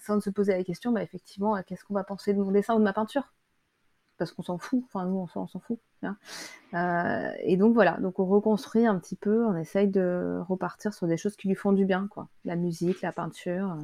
[0.00, 2.78] sans se poser la question bah effectivement qu'est-ce qu'on va penser de mon dessin ou
[2.78, 3.32] de ma peinture?
[4.18, 4.82] Parce qu'on s'en fout.
[4.86, 5.80] Enfin, nous, on s'en fout.
[6.74, 11.06] Euh, et donc voilà, donc on reconstruit un petit peu, on essaye de repartir sur
[11.06, 12.28] des choses qui lui font du bien, quoi.
[12.44, 13.76] La musique, la peinture.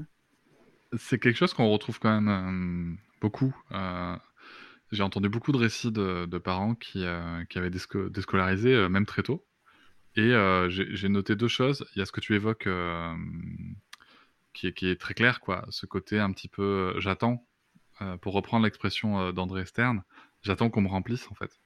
[0.96, 3.54] C'est quelque chose qu'on retrouve quand même euh, beaucoup.
[3.72, 4.16] Euh,
[4.90, 7.04] j'ai entendu beaucoup de récits de, parents qui,
[7.50, 9.44] qui avaient déscolarisé, même très tôt.
[10.16, 10.32] Et
[10.70, 11.84] j'ai noté deux choses.
[11.94, 12.66] Il y a ce que tu évoques
[14.72, 15.64] qui est, très clair, quoi.
[15.70, 17.46] Ce côté un petit peu j'attends,
[18.20, 20.02] pour reprendre l'expression d'André Stern,
[20.42, 21.60] j'attends qu'on me remplisse en fait.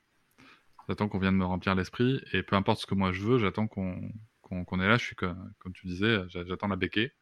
[0.88, 3.66] J'attends qu'on vienne me remplir l'esprit et peu importe ce que moi je veux, j'attends
[3.68, 4.96] qu'on est là.
[4.96, 7.12] Je suis comme, tu disais, j'attends la béquée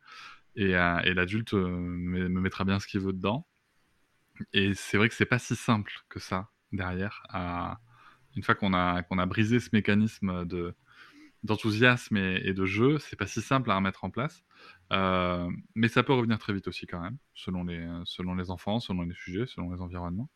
[0.56, 3.46] et, euh, et l'adulte euh, me, mettra bien ce qu'il veut dedans.
[4.52, 7.22] Et c'est vrai que c'est pas si simple que ça derrière.
[8.37, 10.74] une fois qu'on a, a brisé ce mécanisme de,
[11.42, 14.42] d'enthousiasme et, de jeu, c'est pas si simple à remettre en place.
[14.92, 18.81] Euh, mais ça peut revenir très vite aussi quand même, selon les, selon les enfants,
[18.81, 20.29] selon les sujets, selon les environnements.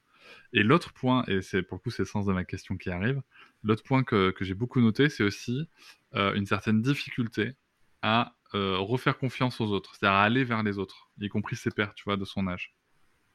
[0.53, 2.91] Et l'autre point, et c'est pour le coup c'est le sens de ma question qui
[2.91, 3.21] arrive,
[3.63, 5.69] l'autre point que, que j'ai beaucoup noté, c'est aussi
[6.15, 7.55] euh, une certaine difficulté
[8.03, 11.71] à euh, refaire confiance aux autres, c'est-à-dire à aller vers les autres, y compris ses
[11.71, 12.75] pères, tu vois, de son âge.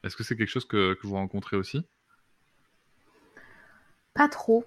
[0.02, 1.84] Est-ce que c'est quelque chose que, que, vous rencontrez aussi?
[4.14, 4.64] Pas trop.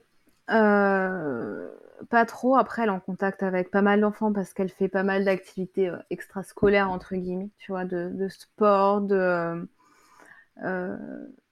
[0.50, 1.70] Euh,
[2.10, 2.56] pas trop.
[2.56, 5.92] Après, elle est en contact avec pas mal d'enfants parce qu'elle fait pas mal d'activités
[6.10, 9.68] extrascolaires, entre guillemets, tu vois, de, de sport, de
[10.62, 10.98] euh,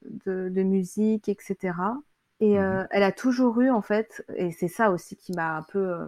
[0.03, 1.73] de, musique, etc.
[2.39, 2.63] Et mhm.
[2.63, 5.79] euh, elle a toujours eu, en fait, et c'est ça aussi qui m'a un peu
[5.79, 6.07] euh,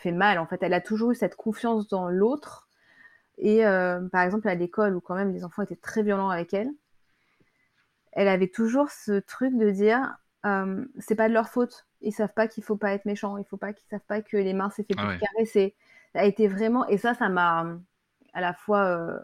[0.00, 2.68] fait mal, en fait, elle a toujours eu cette confiance dans l'autre.
[3.38, 3.62] Et
[4.12, 6.70] par exemple, à l'école, où quand même les enfants étaient très violents avec elle,
[8.12, 10.16] elle avait toujours ce truc de dire
[11.00, 11.88] c'est pas de leur faute.
[12.04, 13.36] Ils savent pas qu'il faut pas être méchant.
[13.38, 15.74] Il faut pas qu'ils savent pas que les mains c'est fait pour ah caresser.
[16.12, 17.66] Ça a été vraiment et ça, ça m'a
[18.32, 19.22] à la fois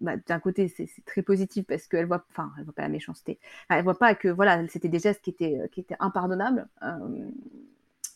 [0.00, 3.40] bah, d'un côté c'est très positif parce qu'elle voit enfin elle voit pas la méchanceté
[3.68, 7.30] elle voit pas que voilà c'était des gestes qui étaient qui étaient impardonnables euh,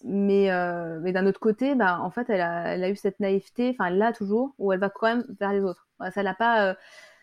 [0.04, 3.18] mais euh, mais d'un autre côté bah en fait elle a, elle a eu cette
[3.18, 6.68] naïveté enfin l'a toujours où elle va quand même vers les autres ça l'a pas
[6.68, 6.74] euh,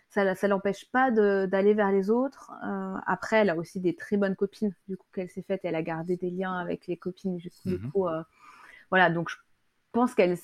[0.09, 2.51] ça, ça l'empêche pas d'aller vers les autres.
[3.05, 5.61] après, elle a aussi des très bonnes copines, du coup, qu'elle s'est faite.
[5.63, 8.07] Elle a gardé des liens avec les copines, du coup.
[8.07, 8.23] Mm-hmm.
[8.89, 9.35] voilà, donc je
[9.91, 10.37] pense qu'elle,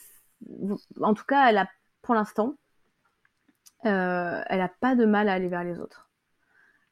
[1.01, 1.67] en tout cas, elle a,
[2.01, 2.55] pour l'instant,
[3.85, 6.09] euh, elle n'a pas de mal à aller vers les autres.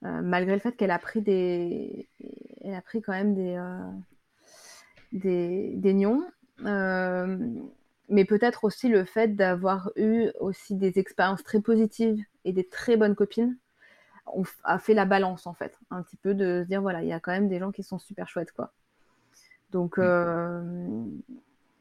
[0.04, 2.10] Euh, malgré le fait qu'elle a pris des.
[2.62, 3.56] Elle a pris quand même des.
[3.56, 3.92] Euh,
[5.12, 6.26] des, des nions.
[8.10, 12.98] mais peut-être aussi le fait d'avoir eu aussi des expériences très positives et des très
[12.98, 13.58] bonnes copines
[14.28, 17.10] on a fait la balance en fait, un petit peu de se dire voilà, il
[17.10, 18.72] y a quand même des gens qui sont super chouettes quoi.
[19.72, 19.98] Donc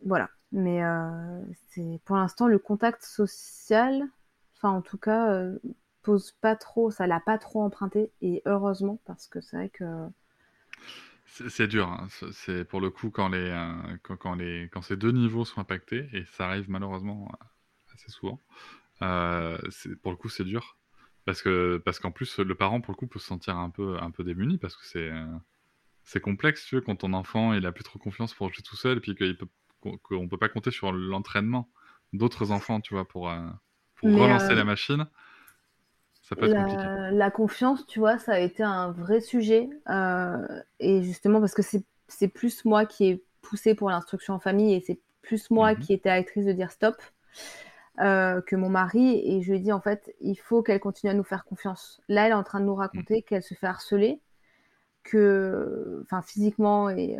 [0.04, 0.82] voilà, mais
[1.68, 4.02] c'est pour l'instant le contact social,
[4.56, 5.58] enfin en tout cas, euh,
[6.02, 10.08] pose pas trop, ça l'a pas trop emprunté, et heureusement, parce que c'est vrai que...
[11.48, 12.08] C'est dur, hein.
[12.32, 16.08] c'est pour le coup quand, les, euh, quand, les, quand ces deux niveaux sont impactés,
[16.12, 17.30] et ça arrive malheureusement
[17.94, 18.38] assez souvent,
[19.02, 19.58] euh,
[20.02, 20.78] pour le coup c'est dur,
[21.24, 23.96] parce que parce qu'en plus le parent pour le coup peut se sentir un peu,
[24.00, 25.10] un peu démuni, parce que c'est
[26.04, 28.76] c'est complexe tu veux, quand ton enfant il a plus trop confiance pour jouer tout
[28.76, 29.14] seul, et puis
[29.82, 31.68] qu'on ne peut pas compter sur l'entraînement
[32.12, 33.30] d'autres enfants, tu vois, pour,
[34.02, 35.06] relancer la euh, machine,
[36.22, 37.16] ça peut être la, compliqué.
[37.16, 39.68] La confiance, tu vois, ça a été un vrai sujet.
[39.88, 44.74] Euh, et justement, parce que c'est plus moi qui ai poussé pour l'instruction en famille
[44.74, 45.80] et c'est plus moi mhm.
[45.80, 46.96] qui étais actrice de dire stop.
[48.00, 51.10] Euh, que mon mari et je lui ai dit en fait il faut qu'elle continue
[51.10, 52.00] à nous faire confiance.
[52.08, 53.22] Là elle est en train de nous raconter mhm.
[53.24, 54.22] qu'elle se fait harceler,
[55.02, 57.18] que enfin physiquement et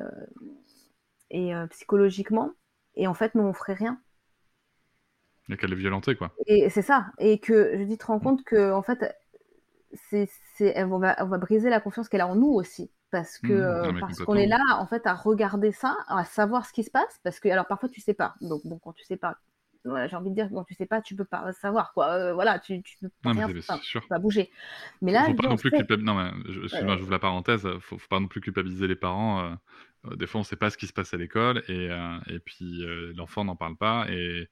[1.31, 2.53] et psychologiquement.
[2.95, 4.01] Et en fait, nous, on ferait rien.
[5.49, 6.33] Et qu'elle est violentée, quoi.
[6.47, 7.07] Et c'est ça.
[7.19, 9.15] Et que je dis, te rends compte que, en fait,
[9.93, 10.29] c'est,
[10.85, 12.91] on, va, on va briser la confiance qu'elle a en nous aussi.
[13.11, 16.73] Parce que mmh, parce qu'on est là, en fait, à regarder ça, à savoir ce
[16.73, 17.21] qui se passe.
[17.25, 18.35] Parce que, alors, parfois, tu sais pas.
[18.41, 19.39] Donc, bon, quand tu sais pas,
[19.85, 22.33] j'ai envie de dire, quand tu sais pas, tu peux pas savoir, quoi.
[22.35, 23.49] voilà, tu, tu peux pas, rien,
[24.09, 24.51] pas bouger.
[25.01, 27.69] Mais là, faut pas non plus Non, mais je, j'ouvre la parenthèse.
[27.81, 29.57] Faut, faut pas non plus culpabiliser les parents.
[30.17, 31.89] des fois, on sait pas ce qui se passe à l'école et,
[32.29, 32.85] et puis
[33.17, 34.49] l'enfant n'en parle pas et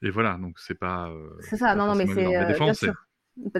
[0.00, 1.12] et voilà, donc c'est pas.
[1.40, 2.74] c'est ça, non, non, mais c'est.
[2.74, 2.94] sûr.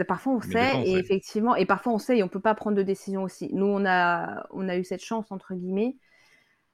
[0.09, 2.83] Parfois on sait, et effectivement, et parfois on sait et on peut pas prendre de
[2.83, 3.48] décision aussi.
[3.52, 5.96] Nous, on a, on a eu cette chance, entre guillemets,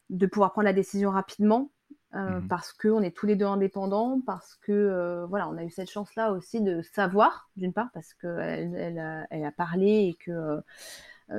[0.09, 1.71] de pouvoir prendre la décision rapidement,
[2.15, 5.71] euh, mmh parce qu'on est tous les deux indépendants, parce que, voilà, on a eu
[5.71, 10.15] cette chance-là aussi de savoir, d'une part, parce qu'elle elle a, elle a, parlé et
[10.15, 10.63] que,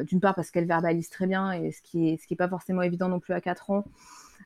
[0.04, 2.50] d'une part, parce qu'elle verbalise très bien, et ce qui est, ce qui est pas
[2.50, 3.86] forcément évident non plus à 4 ans,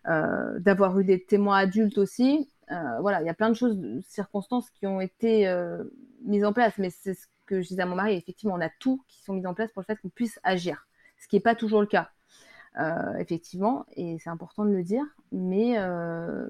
[0.06, 4.02] d'avoir eu des témoins adultes aussi, euh, voilà, il y a plein de choses, de
[4.08, 5.84] circonstances qui ont été euh,
[6.24, 8.70] mises en place, mais c'est ce que je disais à mon mari, effectivement, on a
[8.70, 10.88] tout qui sont mis en place pour le fait qu'on puisse agir,
[11.18, 12.12] ce qui n'est pas toujours le cas.
[12.78, 15.78] Euh, effectivement, et c'est important de le dire, mais,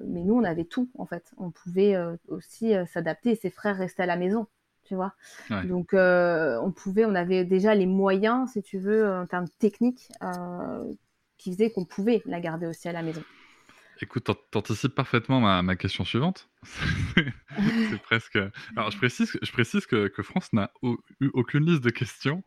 [0.06, 1.32] mais nous, on avait tout, en fait.
[1.38, 1.96] On pouvait
[2.28, 4.46] aussi s'adapter, et ses frères restaient à la maison,
[4.84, 5.14] tu vois.
[5.64, 10.12] Donc, on pouvait, on avait déjà les moyens, si tu veux, en termes techniques,
[11.38, 13.22] qui faisaient qu'on pouvait la garder aussi à la maison.
[14.02, 16.48] Écoute, t'anticipes parfaitement ma, ma, question suivante.
[17.16, 18.38] c'est presque.
[18.76, 20.72] Alors, je précise, je précise que, que France n'a
[21.20, 22.42] eu aucune liste de questions.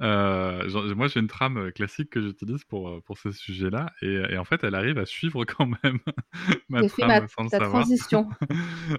[0.00, 4.44] Euh, moi, j'ai une trame classique que j'utilise pour, pour ce sujet-là, et, et, en
[4.44, 5.98] fait, elle arrive à suivre quand même
[6.68, 7.70] ma trame sans le savoir.
[7.70, 8.28] transition.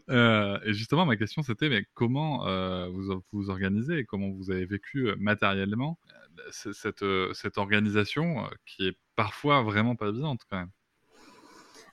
[0.10, 4.52] euh, et justement, ma question, c'était mais comment euh, vous vous organisez et comment vous
[4.52, 10.58] avez vécu euh, matériellement euh, cette, cette organisation qui est parfois vraiment pas évidente quand
[10.58, 10.72] même?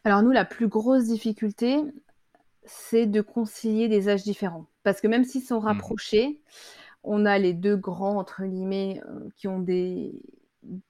[0.04, 1.80] Alors nous, la plus grosse difficulté,
[2.64, 4.66] c'est de concilier des âges différents.
[4.82, 5.64] Parce que même s'ils sont mmh.
[5.64, 6.40] rapprochés,
[7.04, 10.12] on a les deux grands, entre guillemets, euh, qui ont des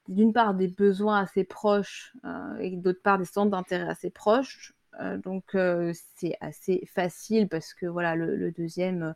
[0.06, 4.74] d'une part des besoins assez proches euh, et d'autre part des centres d'intérêt assez proches.
[5.00, 5.56] Euh, donc
[5.94, 9.14] c'est assez facile parce que voilà, le, deuxième,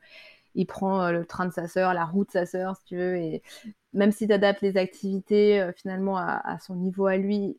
[0.55, 3.17] il prend le train de sa sœur, la route de sa sœur, si tu veux,
[3.17, 3.43] et
[3.93, 7.59] même si tu adaptes les activités finalement à, son niveau à lui,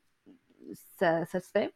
[0.98, 1.72] ça se fait.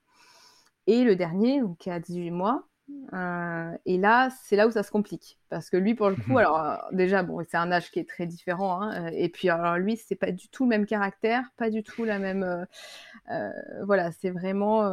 [0.92, 2.68] Et le dernier, donc, qui a 18 mois,
[3.14, 5.40] euh, et là, c'est là où ça se complique.
[5.48, 8.10] Parce que lui, pour le coup, alors euh, déjà, bon, c'est un âge qui est
[8.10, 8.82] très différent.
[8.82, 12.04] Hein, et puis, alors lui, c'est pas du tout le même caractère, pas du tout
[12.04, 12.68] la même.
[13.30, 13.52] Euh,
[13.86, 14.84] voilà, c'est vraiment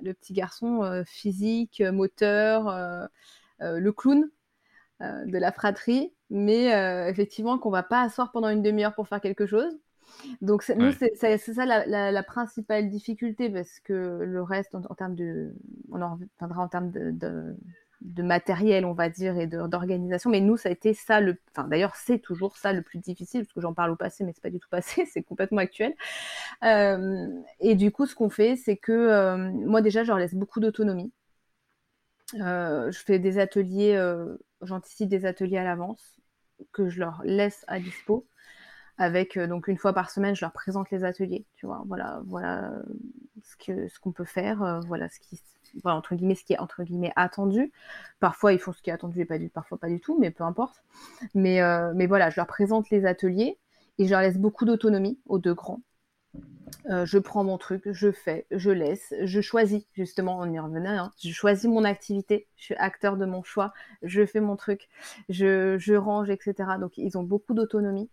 [0.00, 3.08] le petit garçon physique, moteur,
[3.60, 4.30] le clown
[5.00, 6.68] de la fratrie, mais
[7.10, 9.78] effectivement, qu'on va pas asseoir pendant une demi-heure pour faire quelque chose.
[10.40, 15.54] Donc, nous, c'est ça la, principale difficulté parce que le reste, en, termes de.
[15.90, 17.10] On en reviendra en termes de,
[18.00, 20.30] de, matériel, on va dire, et d'organisation.
[20.30, 21.36] Mais nous, ça a été ça le.
[21.54, 24.32] Enfin, d'ailleurs, c'est toujours ça le plus difficile parce que j'en parle au passé, mais
[24.34, 25.94] c'est pas du tout passé, c'est complètement actuel.
[26.64, 27.28] Euh,
[27.60, 30.60] et du coup, ce qu'on fait, c'est que euh, moi, déjà, je leur laisse beaucoup
[30.60, 31.12] d'autonomie.
[32.40, 33.98] Euh, je fais des ateliers,
[34.62, 36.20] j'anticipe des ateliers à l'avance
[36.72, 38.26] que je leur laisse à dispo
[39.00, 42.20] avec euh, donc une fois par semaine, je leur présente les ateliers, tu vois, voilà,
[42.26, 42.70] voilà
[43.42, 45.40] ce que ce qu'on peut faire, euh, voilà ce qui
[45.84, 47.72] entre guillemets ce qui est entre guillemets attendu.
[48.20, 50.84] Parfois ils font ce qui est attendu et parfois pas du tout, mais peu importe.
[51.34, 53.58] Mais euh, mais voilà, je leur présente les ateliers
[53.98, 55.80] et je leur laisse beaucoup d'autonomie aux deux grands.
[56.86, 61.10] je prends mon truc, je fais, je laisse, je choisis, justement, on y revenait, hein,
[61.22, 64.88] je choisis mon activité, je suis acteur de mon choix, je fais mon truc,
[65.30, 66.54] je, je range, etc.
[66.78, 68.10] Donc ils ont beaucoup d'autonomie.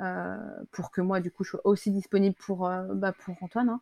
[0.00, 0.36] Euh,
[0.70, 3.68] pour que moi, du coup, je sois aussi disponible pour, euh, bah, pour Antoine.
[3.68, 3.80] Hein.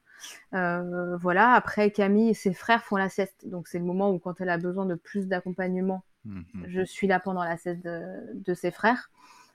[0.54, 1.52] Euh, voilà.
[1.52, 3.46] Après, Camille et ses frères font la sieste.
[3.46, 7.06] Donc, c'est le moment où, quand elle a besoin de plus d'accompagnement, mmh je suis
[7.06, 9.10] là pendant la sieste de, ses frères.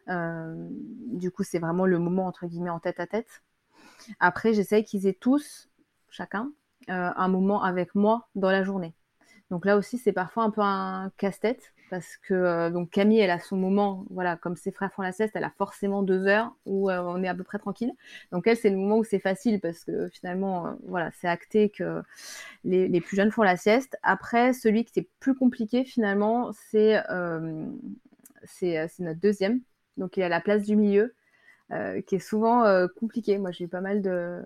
[0.08, 3.43] du coup, c'est vraiment le moment, entre guillemets, en tête à tête.
[4.19, 5.69] Après, j'essaye qu'ils aient tous,
[6.10, 6.52] chacun,
[6.88, 8.95] un moment avec moi dans la journée.
[9.54, 13.30] Donc là aussi, c'est parfois un peu un casse-tête parce que euh, donc Camille, elle
[13.30, 16.56] a son moment, voilà, comme ses frères font la sieste, elle a forcément deux heures
[16.66, 17.92] où euh, on est à peu près tranquille.
[18.32, 21.70] Donc elle, c'est le moment où c'est facile parce que finalement, euh, voilà, c'est acté
[21.70, 22.02] que
[22.63, 23.96] les, plus jeunes font la sieste.
[24.02, 27.00] Après, celui qui est plus compliqué finalement, c'est
[28.46, 29.62] c'est notre deuxième.
[29.98, 31.13] Donc il est à la place du milieu,
[32.08, 33.38] qui est souvent compliqué.
[33.38, 34.42] Moi, j'ai eu pas mal de,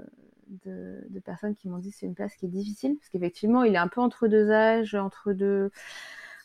[0.65, 3.79] de, personnes qui m'ont dit c'est une place qui est difficile parce qu'effectivement, il est
[3.79, 5.71] un peu entre deux âges, entre deux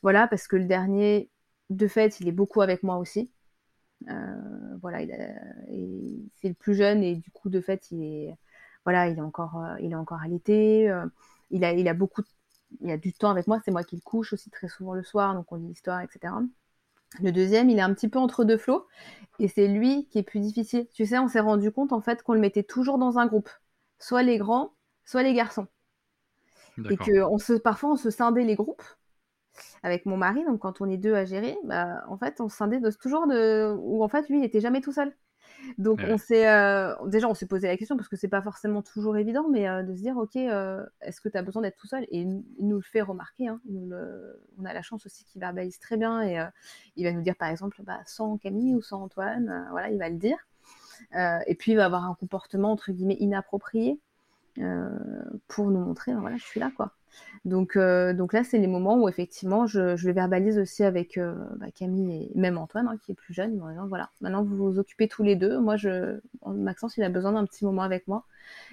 [0.03, 1.31] voilà, parce que le dernier,
[1.71, 3.31] de fait, il est beaucoup avec moi aussi.
[4.11, 4.99] Euh, voilà,
[6.41, 8.37] c'est le plus jeune et du coup, de fait, il est,
[8.85, 10.93] voilà, il est encore, il est encore alité.
[11.51, 12.23] il a, il a beaucoup,
[12.81, 13.61] il a du temps avec moi.
[13.65, 16.35] C'est moi qui le couche aussi très souvent le soir, donc on lit l'histoire, etc.
[17.21, 18.87] Le deuxième, il est un petit peu entre deux flots,
[19.39, 20.87] et c'est lui qui est plus difficile.
[20.95, 23.51] Tu sais, on s'est rendu compte en fait qu'on le mettait toujours dans un groupe,
[24.03, 25.67] soit les grands, soit les garçons,
[26.91, 28.83] et que on se, parfois on se scindait les groupes
[29.83, 32.57] avec mon mari, donc quand on est deux à gérer, bah, en fait, on se
[32.57, 33.75] scindait de, toujours de.
[33.79, 35.15] où en fait, lui, il n'était jamais tout seul.
[35.79, 36.49] Donc, on s'est.
[36.49, 39.69] Euh, déjà, on s'est posé la question parce que c'est pas forcément toujours évident, mais
[39.69, 42.05] euh, de se dire, OK, euh, est-ce que tu as besoin d'être tout seul?
[42.11, 43.49] Et il nous le fait remarquer.
[43.49, 43.61] Hein.
[44.59, 46.39] On a la chance aussi qu'il verbalise très bien et
[46.97, 50.09] il va nous dire, par exemple, bah, sans Camille ou sans Antoine, voilà, il va
[50.09, 50.39] le dire.
[51.13, 53.99] Et puis, il va avoir un comportement, entre guillemets, inapproprié
[55.49, 56.93] pour nous montrer, voilà, je suis là, quoi.
[57.45, 61.19] Donc, euh, donc là, c'est les moments où effectivement, je, je le verbalise aussi avec
[61.19, 64.79] euh, bah, Camille et même Antoine, hein, qui est plus jeune, voilà, maintenant vous vous
[64.79, 65.59] occupez tous les deux.
[65.59, 68.25] Moi, je, Maxence, il a besoin d'un petit moment avec moi.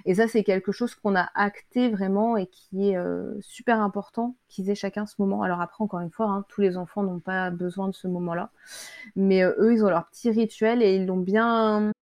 [0.06, 4.36] Et ça, c'est quelque chose qu'on a acté vraiment et qui est euh, super important
[4.48, 5.42] qu'ils aient chacun ce moment.
[5.42, 8.52] Alors après, encore une fois, hein, tous les enfants n'ont pas besoin de ce moment-là,
[9.16, 11.92] mais eux, ils ont leur petit rituel et ils l'ont bien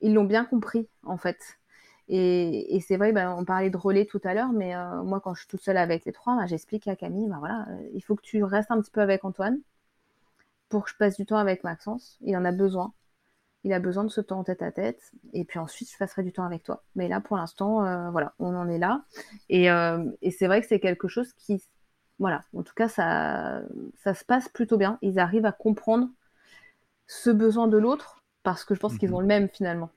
[0.00, 1.58] Ils l'ont bien compris en fait.
[2.10, 5.34] Et, c'est vrai, ben, on parlait de relais tout à l'heure, mais euh, moi quand
[5.34, 8.02] je suis toute seule avec les trois, ben, j'explique à Camille, ben, voilà, euh, il
[8.02, 9.60] faut que tu restes un petit peu avec Antoine
[10.70, 12.18] pour que je passe du temps avec Maxence.
[12.22, 12.92] Il en a besoin.
[13.64, 15.12] Il a besoin de ce temps tête à tête.
[15.34, 16.84] Et puis ensuite, je passerai du temps avec toi.
[16.94, 19.04] Mais là, pour l'instant, euh, voilà, on en est là.
[19.48, 19.66] Et,
[20.22, 21.62] et c'est vrai que c'est quelque chose qui,
[22.18, 23.62] voilà, en tout cas, ça,
[23.96, 24.98] ça se passe plutôt bien.
[25.02, 26.08] Ils arrivent à comprendre
[27.06, 29.22] ce besoin de l'autre parce que je pense qu'ils ont mhm.
[29.22, 29.90] le même finalement.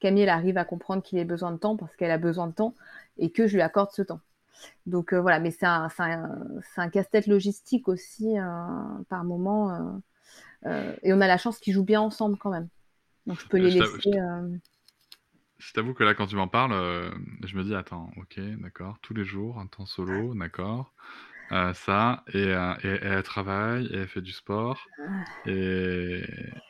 [0.00, 2.52] Camille, elle arrive à comprendre qu'il a besoin de temps parce qu'elle a besoin de
[2.52, 2.74] temps
[3.16, 4.20] et que je lui accorde ce temps.
[4.86, 8.42] Donc euh, voilà, mais c'est un, un, casse-tête logistique aussi euh,
[9.08, 10.00] par moment.
[10.66, 12.68] Euh, et on a la chance qu'ils jouent bien ensemble quand même.
[13.26, 14.12] Donc je peux les laisser.
[15.58, 16.72] Je t'avoue que là, quand tu m'en parles,
[17.44, 20.92] je me dis attends, ok, d'accord, tous les jours, un temps solo, d'accord.
[21.50, 24.86] Euh, ça, et, euh, et, et, elle travaille, et elle fait du sport.
[25.46, 26.22] Et,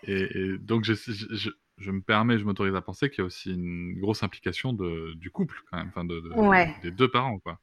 [0.05, 3.53] et donc, je, je, je, me permets, je m'autorise à penser qu'il y a aussi
[3.53, 7.59] une grosse implication de, du couple, quand même, enfin, de, de des deux parents, quoi.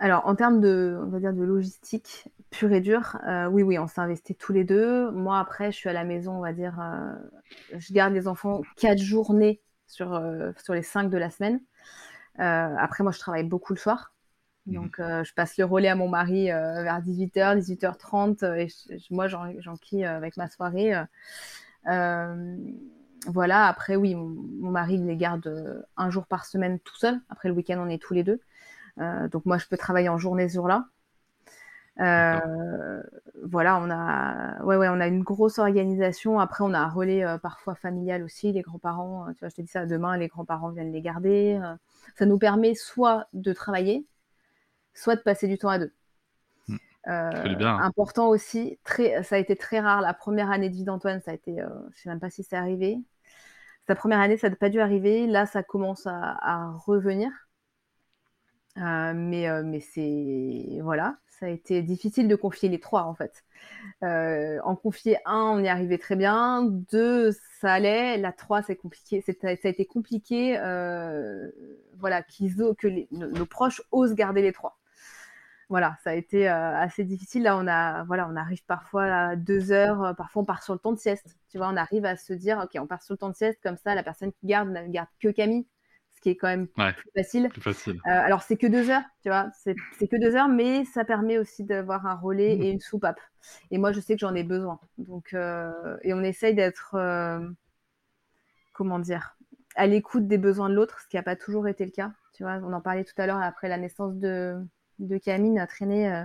[0.00, 3.78] Alors, en termes de, on va dire, de logistique pure et dure, euh, oui, oui,
[3.80, 5.10] on s'est investi tous les deux.
[5.10, 6.80] Moi, après, je suis à la maison, on va dire,
[7.76, 10.22] je garde les enfants quatre journées sur,
[10.62, 11.60] sur les cinq de la semaine.
[12.36, 14.12] après, moi, je travaille beaucoup le soir.
[14.68, 14.74] Mhm.
[14.74, 18.68] Donc, euh, je passe le relais à mon mari euh, vers 18h, 18h30, et
[19.10, 20.94] moi, j'enquille euh, avec ma soirée.
[23.26, 27.20] voilà, après, oui, mon, mari les garde un jour par semaine tout seul.
[27.30, 28.40] Après, le week-end, on est tous les deux.
[28.98, 30.86] donc, moi, je peux travailler en journée ce jour-là.
[31.96, 36.38] voilà, on a, ouais, ouais, on a une grosse organisation.
[36.38, 38.52] Après, on a un relais parfois familial aussi.
[38.52, 41.60] Les grands-parents, tu vois, je te dis ça demain, les grands-parents viennent les garder.
[42.16, 44.06] ça nous permet soit de travailler,
[44.98, 45.92] soit de passer du temps à deux.
[46.66, 46.76] Hmm.
[47.08, 47.78] Euh, bien.
[47.78, 50.00] Important aussi, très, ça a été très rare.
[50.00, 52.42] La première année de vie d'Antoine, ça a été, euh, je sais même pas si
[52.42, 52.98] c'est arrivé.
[53.86, 55.26] Sa première année, ça n'a pas dû arriver.
[55.26, 57.30] Là, ça commence à, revenir.
[58.76, 63.44] Euh, mais mais c'est voilà, ça a été difficile de confier les trois en fait.
[64.02, 66.62] en confier un, on y arrivait très bien.
[66.62, 68.18] Deux, ça allait.
[68.18, 69.22] La trois, c'est compliqué.
[69.22, 70.58] Ça a été compliqué.
[71.96, 74.77] voilà, qu'ils que nos proches osent garder les trois
[75.68, 77.42] voilà, ça a été euh, assez difficile.
[77.42, 80.72] Là, on a, voilà, on arrive parfois à deux heures, euh, parfois on part sur
[80.72, 81.36] le temps de sieste.
[81.50, 83.60] Tu vois, on arrive à se dire, ok, on part sur le temps de sieste,
[83.62, 85.66] comme ça, la personne qui garde ne garde que Camille,
[86.14, 87.50] ce qui est quand même plus facile.
[87.50, 88.00] Plus facile.
[88.06, 91.36] Euh, alors, c'est que deux heures, tu vois, c'est que deux heures, mais ça permet
[91.36, 92.62] aussi d'avoir un relais mmh.
[92.62, 93.20] et une soupape.
[93.70, 94.80] Et moi, je sais que j'en ai besoin.
[94.96, 96.96] Donc, et on essaye d'être,
[98.72, 99.36] comment dire,
[99.76, 102.12] à l'écoute des besoins de l'autre, ce qui n'a pas toujours été le cas.
[102.32, 104.56] Tu vois, on en parlait tout à l'heure après la naissance de
[104.98, 106.24] de Camille, notre aîné, euh,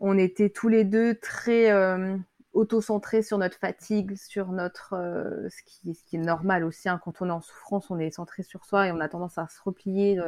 [0.00, 2.16] on était tous les deux très euh,
[2.52, 7.28] auto-centrés sur notre fatigue, sur notre euh, ce, qui, est normal aussi hein, quand on
[7.28, 10.18] est en souffrance, on est centré sur soi et on a tendance à se replier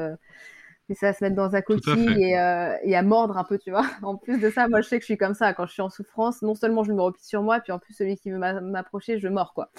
[0.88, 3.58] mais ça va se mettre dans un coquille et, euh, et, à mordre un peu,
[3.58, 3.84] tu vois.
[4.02, 5.54] En plus de ça, moi, je sais que je suis comme ça.
[5.54, 7.94] Quand je suis en souffrance, non seulement je me replie sur moi, puis en plus,
[7.94, 9.70] celui qui veut m'approcher, je mords, quoi.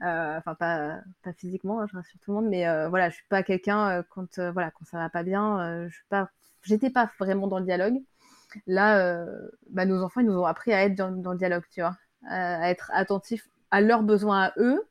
[0.00, 3.42] Enfin, pas, pas physiquement, hein, je rassure tout le monde, mais voilà, je suis pas
[3.44, 6.30] quelqu'un, quand, voilà, quand ça va pas bien, je suis pas,
[6.62, 8.02] j'étais pas vraiment dans le dialogue.
[8.66, 9.24] Là,
[9.70, 11.96] bah, nos enfants, ils nous ont appris à être dans, dans le dialogue, tu vois,
[12.26, 14.86] à être attentifs à leurs besoins à eux,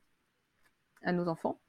[1.04, 1.60] à nos enfants,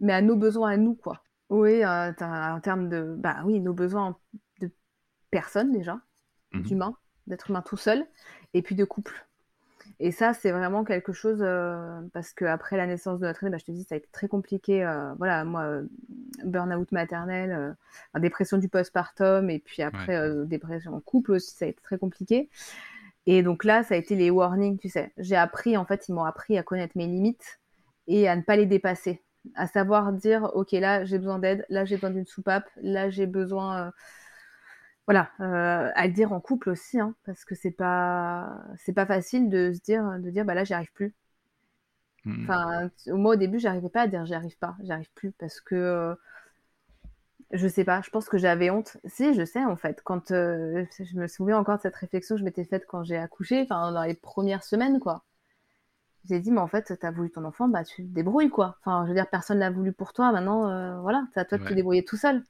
[0.00, 1.22] mais à nos besoins à nous, quoi.
[1.48, 4.18] Oui, euh, en termes de, bah oui, nos besoins
[4.60, 4.70] de
[5.30, 6.00] personnes déjà,
[6.52, 6.96] mmh d'humains,
[7.26, 8.06] d'être humain tout seul,
[8.52, 9.27] et puis de couple.
[10.00, 13.58] Et ça, c'est vraiment quelque chose, euh, parce qu'après la naissance de notre aîné, bah,
[13.58, 14.84] je te dis, ça a été très compliqué.
[14.84, 15.80] Euh, voilà, moi,
[16.44, 17.76] burn-out maternel,
[18.18, 22.48] dépression du postpartum, et puis après, dépression en couple aussi, ça a été très compliqué.
[23.26, 25.12] Et donc là, ça a été les warnings, tu sais.
[25.18, 27.60] J'ai appris, en fait, ils m'ont appris à connaître mes limites
[28.06, 29.22] et à ne pas les dépasser
[29.54, 33.26] à savoir dire ok là j'ai besoin d'aide, là j'ai besoin d'une soupape, là j'ai
[33.26, 33.90] besoin euh,
[35.08, 39.06] voilà euh, à le dire en couple aussi hein, parce que c'est pas c'est pas
[39.06, 41.14] facile de se dire de dire bah là j'y arrive plus.
[42.26, 42.44] Mmh.
[42.44, 45.62] Enfin moi au début j'arrivais pas à dire j'y arrive pas, j'y arrive plus parce
[45.62, 46.14] que euh,
[47.52, 48.98] je sais pas, je pense que j'avais honte.
[49.06, 50.02] Si, je sais en fait.
[50.04, 53.62] Quand je me souviens encore de cette réflexion que je m'étais faite quand j'ai accouché,
[53.62, 55.24] enfin dans les premières semaines quoi
[56.24, 58.76] j'ai dit, mais en fait, tu as voulu ton enfant, bah tu te débrouilles, quoi.
[58.80, 61.58] Enfin, je veux dire, personne l'a voulu pour toi, maintenant, euh, voilà, c'est à toi
[61.58, 62.42] de te débrouiller tout seul.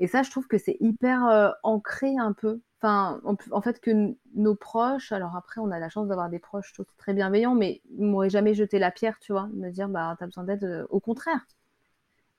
[0.00, 2.60] Et ça, je trouve que c'est hyper euh, ancré un peu.
[2.80, 6.72] Enfin, en, fait, que nos proches, alors après, on a la chance d'avoir des proches
[6.96, 10.26] très bienveillants, mais ils m'auraient jamais jeté la pierre, tu vois, me dire, bah, t'as
[10.26, 11.44] besoin d'aide, euh, au contraire.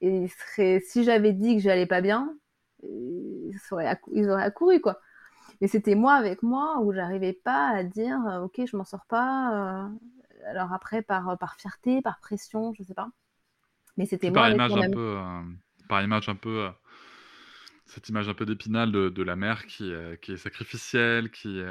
[0.02, 2.34] Et serait, si j'avais dit que j'allais pas bien,
[2.84, 5.00] ils auraient, ils auraient accouru, quoi.
[5.62, 9.90] Mais c'était moi avec moi où j'arrivais pas à dire, ok, je m'en sors pas
[10.46, 13.10] alors après, par, par fierté, par pression, je sais pas.
[14.00, 14.44] Mais c'était moi.
[14.44, 15.42] Par image, un peu, euh,
[15.90, 16.70] par image un peu, euh,
[17.86, 21.62] cette image un peu d'épinal de, de, la mère qui, euh, qui est sacrificielle, qui,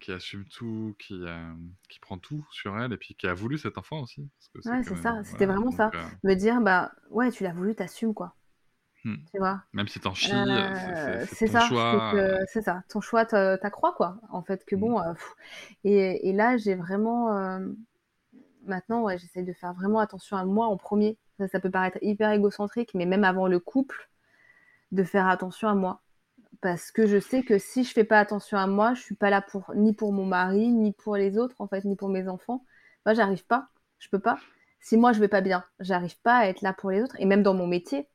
[0.00, 1.22] qui assume tout, qui,
[1.90, 4.26] qui prend tout sur elle et puis qui a voulu cet enfant aussi.
[4.64, 5.22] ouais, c'est ça.
[5.22, 5.90] C'était vraiment ça.
[6.24, 8.34] Me dire, bah ouais, tu l'as voulu, t'assumes quoi.
[9.04, 9.16] Hmm.
[9.32, 10.30] Tu vois Même si t'en chies,
[11.26, 12.12] c'est ton ça, choix.
[12.48, 14.18] C'est ça, ton choix, t'accroît quoi.
[14.30, 14.80] En fait, que hmm.
[14.80, 15.02] bon.
[15.84, 17.60] et, et, là, j'ai vraiment
[18.64, 21.18] maintenant, ouais, j'essaie de faire vraiment attention à moi en premier.
[21.52, 24.10] Ça, peut paraître hyper égocentrique, mais même avant le couple,
[24.92, 26.02] de faire attention à moi.
[26.60, 29.30] Parce que je sais que si je fais pas attention à moi, je suis pas
[29.30, 32.28] là pour ni pour mon mari, ni pour les autres, en fait, ni pour mes
[32.28, 32.64] enfants.
[33.06, 33.68] Moi, j'arrive pas.
[33.98, 34.38] Je peux pas.
[34.80, 37.16] Si moi je vais pas bien, j'arrive pas à être là pour les autres.
[37.18, 38.08] Et même dans mon métier,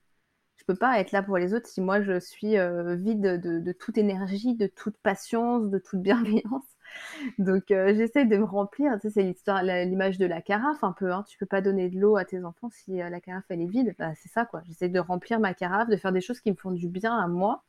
[0.57, 3.71] je peux pas être là pour les autres si moi je suis euh, vide de,
[3.71, 6.65] toute énergie, de toute patience, de toute bienveillance.
[7.37, 8.93] Donc euh, j'essaie de me remplir.
[8.95, 11.11] Tu sais, c'est l'histoire, l'image de la carafe un peu.
[11.11, 11.23] Hein.
[11.27, 13.67] Tu peux pas donner de l'eau à tes enfants si euh, la carafe elle est
[13.67, 13.95] vide.
[13.97, 14.61] Bah, c'est ça quoi.
[14.67, 17.27] J'essaie de remplir ma carafe, de faire des choses qui me font du bien à
[17.27, 17.63] moi,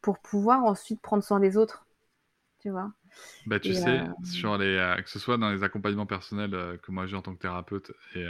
[0.00, 1.86] pour pouvoir ensuite prendre soin des autres.
[2.60, 2.92] Tu vois.
[3.46, 7.16] Bah, tu sais, sur les, que ce soit dans les accompagnements personnels que moi j'ai
[7.16, 8.24] en tant que thérapeute et,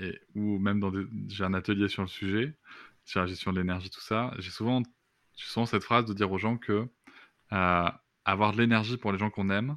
[0.00, 0.90] et ou même dans
[1.28, 2.56] j'ai un atelier sur le sujet,
[3.08, 4.82] sur la gestion de l'énergie, tout ça, j'ai souvent,
[5.34, 6.88] souvent cette phrase de dire aux gens que
[7.52, 7.88] euh,
[8.32, 9.76] avoir de l'énergie pour les gens qu'on aime,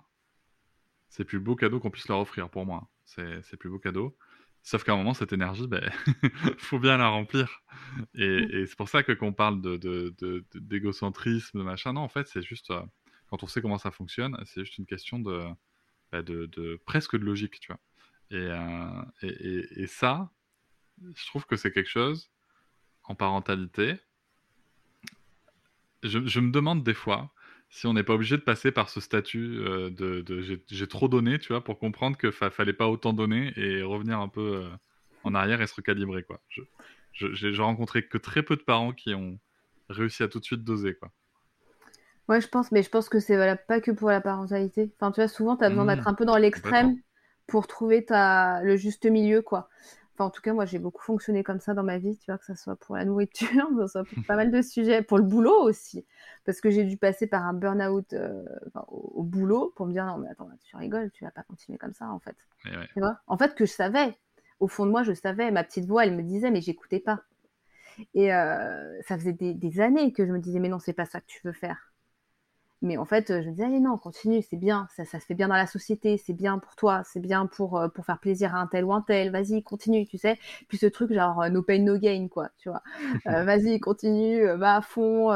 [1.09, 2.89] c'est le plus beau cadeau qu'on puisse leur offrir pour moi.
[3.05, 4.17] C'est le plus beau cadeau.
[4.63, 5.91] Sauf qu'à un moment, cette énergie, il ben,
[6.57, 7.63] faut bien la remplir.
[8.13, 9.61] Et, c'est pour ça que quand on parle
[10.53, 12.81] d'égocentrisme, de, de, machin, non, en fait, c'est juste, euh,
[13.29, 15.47] quand on sait comment ça fonctionne, c'est juste une question de,
[16.11, 17.79] ben, de, presque de logique, tu vois.
[18.33, 20.31] Euh, et, et, et, ça,
[21.01, 22.31] je trouve que c'est quelque chose
[23.03, 23.97] en parentalité,
[26.03, 27.33] je, me demande des fois
[27.71, 30.23] si on n'est pas obligé de passer par ce statut euh, de,
[30.69, 34.19] j'ai trop donné, tu vois, pour comprendre qu'il ne fallait pas autant donner et revenir
[34.19, 34.69] un peu euh,
[35.23, 36.41] en arrière et se recalibrer, quoi.
[37.13, 39.39] J'ai rencontré que très peu de parents qui ont
[39.89, 41.11] réussi à tout de suite doser, quoi.
[42.27, 44.91] Ouais, je pense, mais je pense que c'est valable pas que pour la parentalité.
[44.99, 45.95] Enfin, tu vois, souvent, tu as besoin mmh.
[45.95, 46.97] d'être un peu dans l'extrême
[47.47, 48.61] pour trouver ta...
[48.63, 49.69] le juste milieu, quoi
[50.19, 52.45] en tout cas, moi, j'ai beaucoup fonctionné comme ça dans ma vie, tu vois, que
[52.45, 53.47] ce soit pour la nourriture,
[53.77, 56.05] que ce soit pour pas mal de sujets, pour le boulot aussi,
[56.45, 58.43] parce que j'ai dû passer par un burn-out euh,
[58.87, 61.93] au, boulot pour me dire non, mais attends, tu rigoles, tu vas pas continuer comme
[61.93, 62.35] ça, en fait.
[62.63, 63.17] Tu vois?
[63.27, 64.17] En fait, que je savais,
[64.59, 67.21] au fond de moi, je savais, ma petite voix, elle me disait, mais j'écoutais pas.
[68.13, 71.05] Et euh, ça faisait des, des, années que je me disais, mais non, c'est pas
[71.05, 71.90] ça que tu veux faire.
[72.83, 75.35] Mais en fait, je me disais, allez, non, continue, c'est bien, ça, ça, se fait
[75.35, 78.55] bien dans la société, c'est bien pour toi, c'est bien pour, euh, pour faire plaisir
[78.55, 80.39] à un tel ou un tel, vas-y, continue, tu sais.
[80.67, 82.81] Puis ce truc, genre, euh, no pain, no gain, quoi, tu vois.
[83.27, 85.29] Euh, vas-y, continue, va à fond,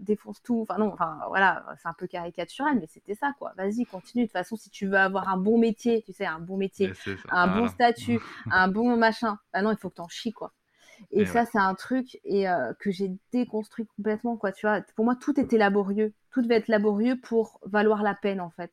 [0.00, 0.62] défonce tout.
[0.62, 3.52] Enfin, non, enfin, voilà, c'est un peu caricatural, mais c'était ça, quoi.
[3.56, 4.24] Vas-y, continue.
[4.24, 6.92] De toute façon, si tu veux avoir un bon métier, tu sais, un bon métier,
[7.30, 10.52] un bon statut, un bon machin, bah non, il faut que t'en chies, quoi.
[11.12, 11.46] Et, Et ça, ouais.
[11.46, 14.52] c'est un truc et, euh, que j'ai déconstruit complètement, quoi.
[14.52, 16.14] Tu vois, pour moi, tout était laborieux.
[16.30, 18.72] Tout devait être laborieux pour valoir la peine, en fait.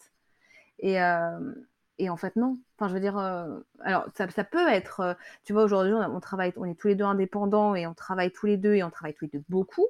[0.80, 1.54] Et, euh,
[2.00, 2.60] et en fait, non.
[2.78, 6.20] Enfin, je veux dire, euh, alors, ça, ça peut être, tu vois, aujourd'hui, on, on
[6.20, 8.92] travaille, on est tous les deux indépendants et on travaille tous les deux et on
[8.92, 9.88] travaille tous les deux beaucoup.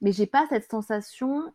[0.00, 1.52] Mais j'ai pas cette sensation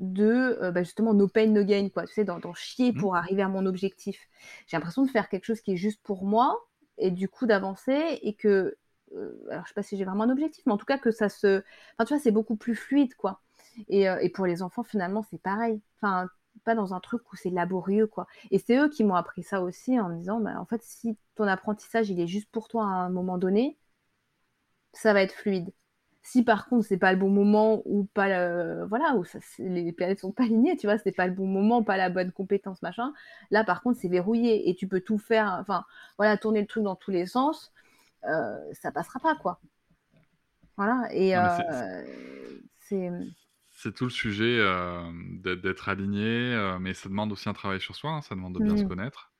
[0.00, 2.06] de, euh, bah, justement, no pain, no gain, quoi.
[2.06, 3.02] Tu sais, d'en chier Mhm.
[3.02, 4.28] pour arriver à mon objectif.
[4.66, 6.58] J'ai l'impression de faire quelque chose qui est juste pour moi
[6.98, 8.76] et du coup d'avancer et que,
[9.50, 11.28] alors je sais pas si j'ai vraiment un objectif, mais en tout cas que ça
[11.28, 11.62] se,
[11.96, 13.42] enfin tu vois, c'est beaucoup plus fluide, quoi.
[13.88, 15.80] Et, euh, et pour les enfants, finalement, c'est pareil.
[16.00, 16.28] Enfin,
[16.64, 18.26] pas dans un truc où c'est laborieux, quoi.
[18.50, 21.16] Et c'est eux qui m'ont appris ça aussi en me disant, bah, en fait, si
[21.36, 23.78] ton apprentissage, il est juste pour toi à un moment donné,
[24.92, 25.72] ça va être fluide.
[26.22, 28.84] Si par contre c'est pas le bon moment ou pas le...
[28.86, 31.82] voilà où ça, les planètes sont pas alignées, tu vois, c'est pas le bon moment,
[31.82, 33.12] pas la bonne compétence machin.
[33.50, 35.84] Là par contre c'est verrouillé et tu peux tout faire, enfin
[36.18, 37.77] voilà tourner le truc dans tous les sens, euh,
[38.74, 39.60] ça passera pas quoi.
[40.76, 43.10] Voilà et Non, mais euh, c'est
[43.70, 45.12] C'est tout le sujet euh,
[45.42, 48.60] d'être aligné, euh, mais ça demande aussi un travail sur soi, hein, ça demande de
[48.60, 48.84] bien se Mm.
[48.84, 49.32] connaître,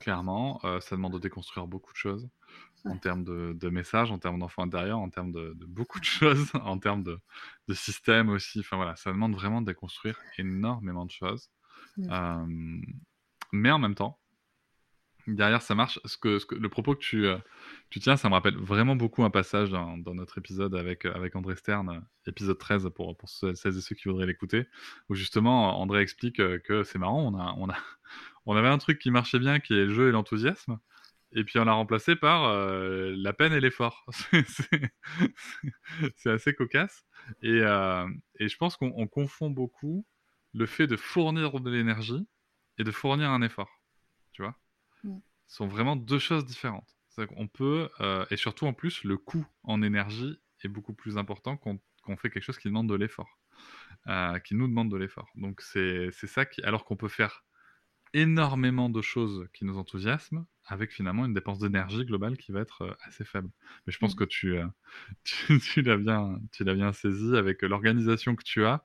[0.00, 0.60] clairement.
[0.64, 2.28] Euh, ça demande de déconstruire beaucoup de choses
[2.86, 6.04] en termes de, de messages, en termes d'enfants intérieurs, en termes de, de beaucoup de
[6.06, 7.18] choses, en termes de,
[7.68, 8.60] de système aussi.
[8.60, 11.50] Enfin voilà, ça demande vraiment de déconstruire énormément de choses.
[12.10, 12.46] Euh,
[13.52, 14.18] mais en même temps,
[15.26, 15.98] derrière ça marche.
[16.04, 17.38] Ce que, ce que- le propos que tu, euh,
[17.90, 21.14] tu tiens, ça me rappelle vraiment beaucoup un passage dans, dans notre épisode avec, euh,
[21.14, 22.00] avec André Stern, euh,
[22.30, 24.66] épisode 13 pour, pour ceux- celles et ceux qui voudraient l'écouter,
[25.08, 27.76] où justement André explique que c'est marrant, on, a, on, a,
[28.46, 30.78] on avait un truc qui marchait bien qui est le jeu et l'enthousiasme,
[31.32, 34.06] et puis on l'a remplacé par la peine et l'effort.
[36.16, 37.04] C'est- assez cocasse.
[37.42, 37.58] Et,
[38.38, 40.06] et je pense qu'on on confond beaucoup
[40.54, 42.26] le fait de fournir de l'énergie
[42.78, 43.75] et de fournir un effort.
[45.04, 45.18] Mm.
[45.46, 46.96] Sont vraiment deux choses différentes.
[47.16, 51.56] Qu'on peut, euh, et surtout en plus, le coût en énergie est beaucoup plus important
[51.56, 53.38] qu'on fait quelque chose qui demande de l'effort,
[54.08, 55.30] euh, qui nous demande de l'effort.
[55.36, 57.44] Donc c'est ça qui, alors qu'on peut faire
[58.14, 62.82] énormément de choses qui nous enthousiasment, avec finalement une dépense d'énergie globale qui va être
[62.82, 63.50] euh, assez faible.
[63.86, 64.18] Mais je pense Mm.
[64.18, 64.66] que tu, euh,
[65.24, 68.84] tu, tu l'as bien, tu l'as bien saisi avec l'organisation que tu as.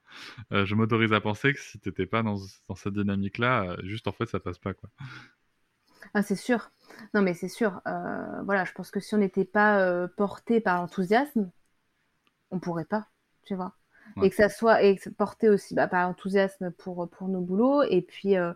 [0.54, 2.38] Euh, je m'autorise à penser que si tu n'étais pas dans,
[2.68, 4.74] dans cette dynamique-là, euh, juste en fait, ça passe pas.
[4.74, 4.90] Quoi.
[6.14, 6.72] Ah, c'est sûr.
[7.14, 7.82] Non, mais c'est sûr.
[7.88, 11.50] Euh, voilà, je pense que si on n'était pas euh, porté par l'enthousiasme,
[12.52, 13.08] on pourrait pas,
[13.44, 13.74] tu vois.
[14.16, 14.24] Ouais.
[14.24, 18.02] Et que ça soit et porté aussi bah, par l'enthousiasme pour, pour nos boulots et
[18.02, 18.54] puis euh,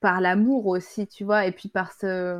[0.00, 2.38] par l'amour aussi, tu vois, et puis par ce,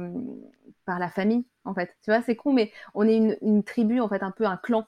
[0.84, 1.96] par la famille, en fait.
[2.02, 4.56] Tu vois, c'est con, mais on est une, une tribu, en fait, un peu un
[4.56, 4.86] clan.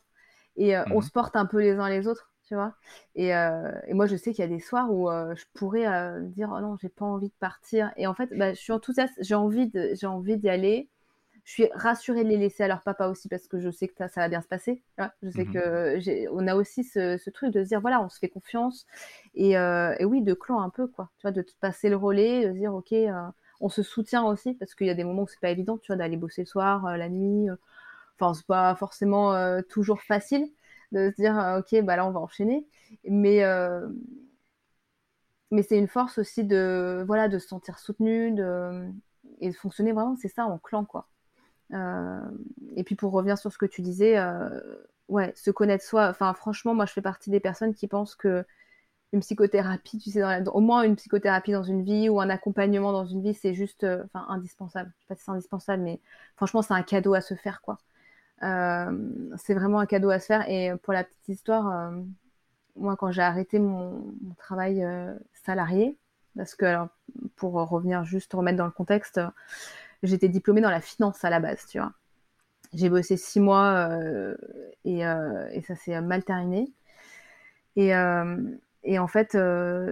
[0.57, 1.03] Et on Mhm.
[1.03, 2.75] se porte un peu les uns les autres, tu vois.
[3.15, 5.87] Et, euh, et moi, je sais qu'il y a des soirs où euh, je pourrais
[5.87, 7.93] euh, dire, oh non, j'ai pas envie de partir.
[7.97, 10.89] Et en fait, bah, je suis enthousiaste, j'ai envie de, j'ai envie d'y aller.
[11.45, 13.95] Je suis rassurée de les laisser à leur papa aussi parce que je sais que
[13.97, 14.83] ça, ça va bien se passer.
[15.23, 15.47] Je sais Mhm.
[15.47, 18.29] que j'ai, on a aussi ce, ce truc de se dire, voilà, on se fait
[18.29, 18.87] confiance.
[19.35, 21.11] Et, et oui, de clan un peu, quoi.
[21.19, 22.93] Tu vois, de te passer le relais, de se dire, ok,
[23.61, 25.89] on se soutient aussi parce qu'il y a des moments où c'est pas évident, tu
[25.89, 27.49] vois, d'aller bosser le soir, la nuit.
[28.19, 29.35] Enfin, c'est pas forcément
[29.69, 30.49] toujours facile
[30.93, 32.67] de se dire, euh, ok, bah là, on va enchaîner.
[33.05, 33.89] Mais, euh,
[35.51, 38.89] mais c'est une force aussi de, voilà, de se sentir soutenu de,
[39.41, 41.09] et de fonctionner vraiment, c'est ça, en clan, quoi.
[41.75, 42.21] Euh,
[42.77, 44.19] et puis pour revenir sur ce que tu disais,
[45.09, 46.09] ouais, se connaître soi.
[46.11, 48.45] Enfin, franchement, moi, je fais partie des personnes qui pensent que
[49.13, 52.93] une psychothérapie, tu sais, dans au moins une psychothérapie dans une vie ou un accompagnement
[52.93, 54.93] dans une vie, c'est juste, indispensable.
[54.99, 56.01] Je sais pas si c'est indispensable, mais
[56.37, 57.79] franchement, c'est un cadeau à se faire, quoi.
[58.43, 58.93] Euh,
[59.37, 60.49] c'est vraiment un cadeau à se faire.
[60.49, 62.03] Et pour la petite histoire, euh,
[62.77, 65.15] moi, quand j'ai arrêté mon, travail euh,
[65.45, 65.97] salarié,
[66.37, 66.77] parce que,
[67.37, 69.21] pour revenir juste remettre dans le contexte,
[70.03, 71.93] j'étais diplômée dans la finance à la base, tu vois.
[72.75, 73.89] J'ai bossé six mois
[74.85, 76.71] et, ça s'est mal terminé.
[77.77, 77.93] Et,
[78.85, 79.39] et en fait,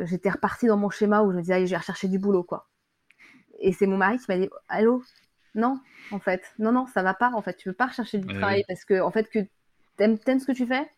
[0.05, 2.43] j'étais repartie dans mon schéma où je me disais, allez, je vais rechercher du boulot,
[2.43, 2.69] quoi.
[3.61, 5.03] Et c'est mon mari qui m'a dit, allô,
[5.55, 5.81] non,
[6.11, 8.33] en fait, non, non, ça va pas, en fait, tu veux pas rechercher du Eh
[8.33, 8.65] travail oui.
[8.69, 9.41] parce que, en fait, que
[9.97, 10.91] t'aimes, t'aimes ce que tu fais?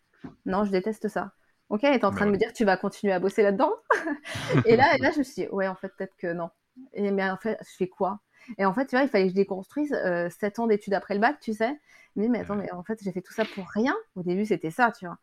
[0.45, 1.33] Non, je déteste ça.
[1.69, 3.43] Ok, et t'es en train Bah de me dire que tu vas continuer à bosser
[3.43, 3.73] là-dedans?
[4.65, 6.49] Et là, et là, je me suis dit, ouais, en fait, peut-être que non.
[6.93, 8.19] Et mais en fait, je fais quoi?
[8.57, 11.15] Et en fait, tu vois, il fallait que je déconstruise euh, 7 ans d'études après
[11.15, 11.79] le bac, tu sais.
[12.15, 13.95] Mais attends, mais en fait, j'ai fait tout ça pour rien.
[14.15, 15.17] Au début, c'était ça, tu vois.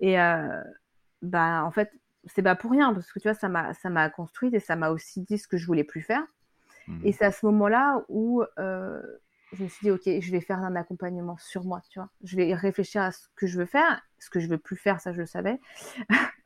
[0.00, 0.62] Et euh,
[1.22, 1.92] bah, en fait,
[2.26, 4.76] c'est pas pour rien, parce que tu vois, ça m'a, ça m'a construite et ça
[4.76, 6.24] m'a aussi dit ce que je voulais plus faire.
[6.88, 7.00] Mhm.
[7.04, 9.02] Et c'est à ce moment-là où euh,
[9.52, 12.10] je me suis dit, ok, je vais faire un accompagnement sur moi, tu vois.
[12.24, 15.00] Je vais réfléchir à ce que je veux faire, ce que je veux plus faire,
[15.00, 15.60] ça je le savais.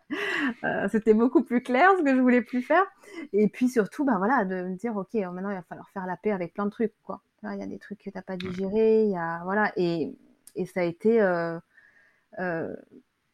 [0.65, 2.85] Euh, C'était beaucoup plus clair ce que je voulais plus faire.
[3.33, 6.19] Et puis surtout, ben voilà, de me dire, ok, maintenant il va falloir faire la
[6.19, 7.23] paix avec plein de trucs, quoi.
[7.45, 10.15] Il y a des trucs que tu n'as pas digérés, il y a, voilà, et,
[10.55, 11.59] et ça a été, euh,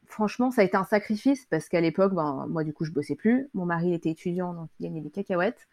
[0.08, 3.14] franchement, ça a été un sacrifice parce qu'à l'époque, ben, moi, du coup, je bossais
[3.14, 3.48] plus.
[3.54, 5.68] Mon mari était étudiant, donc il gagnait des cacahuètes.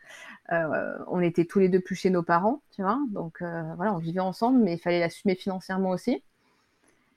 [0.51, 2.99] Euh, on était tous les deux plus chez nos parents, tu vois.
[3.09, 6.23] Donc, voilà, on vivait ensemble, mais il fallait l'assumer financièrement aussi.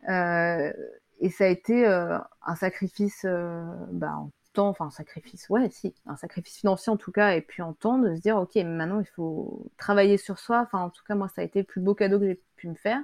[0.09, 4.31] et ça a été un sacrifice ben,
[4.67, 7.99] enfin un sacrifice, ouais, si, un sacrifice financier en tout cas, et puis en temps
[7.99, 10.61] de se dire, ok, maintenant il faut travailler sur soi.
[10.63, 12.69] Enfin, en tout cas, moi, ça a été le plus beau cadeau que j'ai pu
[12.69, 13.01] me faire.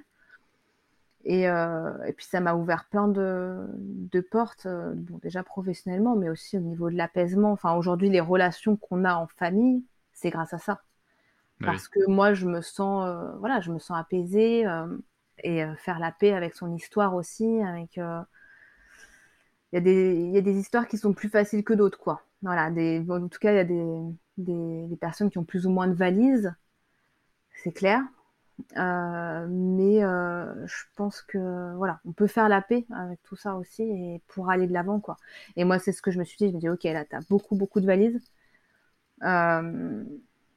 [1.25, 6.17] Et, euh, et puis ça m'a ouvert plein de, de portes, euh, bon, déjà professionnellement,
[6.17, 7.53] mais aussi au niveau de l'apaisement.
[7.53, 10.83] Enfin, aujourd'hui, les relations qu'on a en famille, c'est grâce à ça.
[11.61, 14.67] Parce que moi, je me sens, euh, voilà, je me sens apaisée
[15.43, 18.03] et faire la paix avec son histoire aussi, avec il
[19.73, 22.23] y, a des, y a des histoires qui sont plus faciles que d'autres, quoi.
[22.43, 24.01] Voilà, des, en tout cas, il y a des,
[24.37, 26.55] des, des, personnes qui ont plus ou moins de valises,
[27.63, 28.03] c'est clair.
[28.77, 33.57] Euh, mais euh, je pense que voilà, on peut faire la paix avec tout ça
[33.57, 35.17] aussi et pour aller de l'avant, quoi.
[35.57, 36.49] Et moi, c'est ce que je me suis dit.
[36.51, 38.21] Je me dis, ok, là, tu as beaucoup, beaucoup de valises.
[39.23, 40.05] Euh,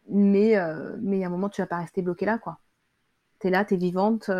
[0.09, 2.59] mais euh, mais il y a un moment, tu vas pas rester bloqué là, quoi.
[3.39, 4.31] Tu es là, tu es vivante.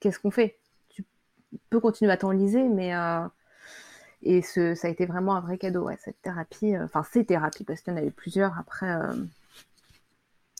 [0.00, 0.58] Qu'est-ce qu'on fait?
[0.88, 1.04] Tu
[1.70, 2.92] peux continuer à t'enliser, mais
[4.22, 6.76] et ça a été vraiment un vrai cadeau, cette thérapie.
[6.78, 8.58] Enfin, ces thérapies, parce qu'il y en a eu plusieurs.
[8.58, 8.88] Après,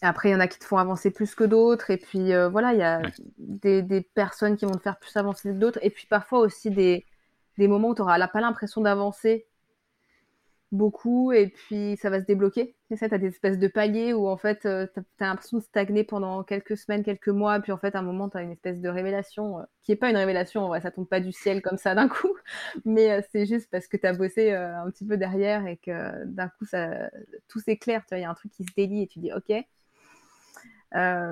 [0.03, 1.91] après, il y en a qui te font avancer plus que d'autres.
[1.91, 3.01] Et puis, euh, voilà, il y a
[3.39, 5.79] des, des, personnes qui vont te faire plus avancer que d'autres.
[5.83, 7.07] Et puis, parfois aussi des,
[7.59, 9.47] des moments où tu n'auras pas l'impression d'avancer
[10.73, 12.77] beaucoup et puis ça va se débloquer.
[12.91, 15.59] Et ça, tu as des espèces de paliers où en fait, euh, tu as, l'impression
[15.59, 18.43] de stagner pendant quelques semaines, quelques mois, puis en fait, à un moment, tu as
[18.43, 21.21] une espèce de révélation euh, qui n'est pas une révélation, en vrai, ça tombe pas
[21.21, 22.35] du ciel comme ça d'un coup,
[22.85, 26.25] mais euh, c'est juste parce que tu as bossé un petit peu derrière et que
[26.25, 27.11] d'un coup, ça,
[27.49, 29.53] tout s'éclaire, il y a un truc qui se délie et tu dis, ok.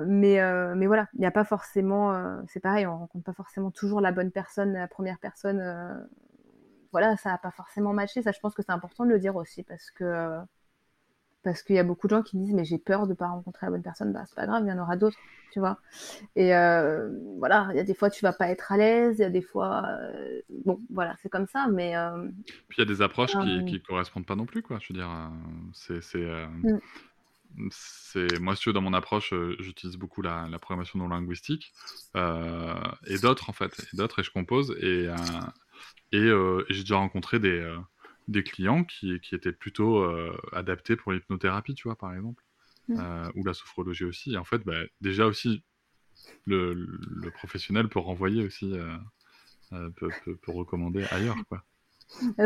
[0.05, 4.01] Mais, mais voilà, il n'y a pas forcément, c'est pareil, on rencontre pas forcément toujours
[4.01, 6.07] la bonne personne, la première personne
[6.95, 8.21] voilà, ça n'a pas forcément matché.
[8.21, 10.37] Ça, je pense que c'est important de le dire aussi parce que
[11.43, 13.27] parce qu'il y a beaucoup de gens qui disent mais j'ai peur de ne pas
[13.27, 14.13] rencontrer la bonne personne.
[14.13, 15.17] Bah c'est pas grave, il y en aura d'autres,
[15.51, 15.77] tu vois.
[16.37, 19.23] Et euh, voilà, il y a des fois tu vas pas être à l'aise, il
[19.23, 22.29] y a des fois euh, bon voilà c'est comme ça, mais euh,
[22.69, 24.79] puis il y a des approches qui, qui correspondent pas non plus quoi.
[24.81, 25.09] Je veux dire,
[25.73, 26.01] c'est
[27.71, 31.73] c'est moi si dans mon approche j'utilise beaucoup la, la, programmation non linguistique
[32.15, 35.09] et d'autres en fait et d'autres et je compose et
[36.13, 37.77] euh, et, j'ai déjà rencontré des, euh,
[38.27, 42.43] des clients qui, qui, étaient plutôt euh, adaptés pour l'hypnothérapie, tu vois, par exemple,
[42.87, 43.29] mmh.
[43.35, 44.33] ou la sophrologie aussi.
[44.33, 45.63] Et en fait, bah, déjà aussi,
[46.45, 48.73] le, le, professionnel peut renvoyer aussi,
[49.69, 51.63] peut, peut, recommander ailleurs, quoi.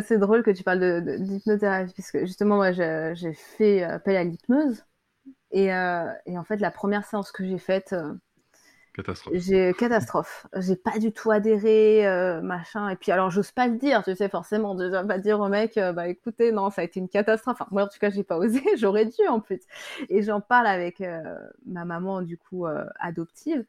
[0.03, 4.84] C'est drôle que tu parles d'hypnothérapie, puisque justement, moi, j'ai fait appel à l'hypnose.
[5.51, 7.95] Et, et, en fait, la première séance que j'ai faite,
[8.93, 9.33] Catastrophe.
[9.37, 10.47] J'ai catastrophe.
[10.57, 12.89] J'ai pas du tout adhéré, euh, machin.
[12.89, 15.47] Et puis alors, j'ose pas le dire, tu sais, forcément, je dois pas dire au
[15.47, 17.61] mec, euh, bah écoutez, non, ça a été une catastrophe.
[17.61, 18.61] Enfin, moi, en tout cas, j'ai pas osé.
[18.77, 19.61] J'aurais dû en plus.
[20.09, 21.21] Et j'en parle avec euh,
[21.65, 22.65] ma maman, du coup,
[22.99, 23.65] adoptive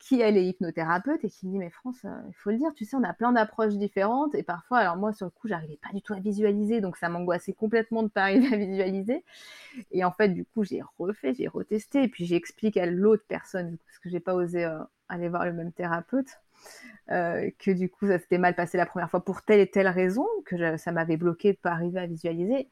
[0.00, 2.72] qui elle est hypnothérapeute et qui me dit mais France, euh, il faut le dire,
[2.74, 5.76] tu sais, on a plein d'approches différentes et parfois, alors moi sur le coup, j'arrivais
[5.76, 9.24] pas du tout à visualiser, donc ça m'angoissait complètement de pas arriver à visualiser.
[9.92, 13.76] Et en fait, du coup, j'ai refait, j'ai retesté et puis j'explique à l'autre personne
[13.86, 14.78] parce que j'ai pas osé euh,
[15.08, 16.40] aller voir le même thérapeute.
[17.10, 19.88] Euh, que du coup ça s'était mal passé la première fois pour telle et telle
[19.88, 22.68] raison, que ça m'avait bloqué de pas arriver à visualiser.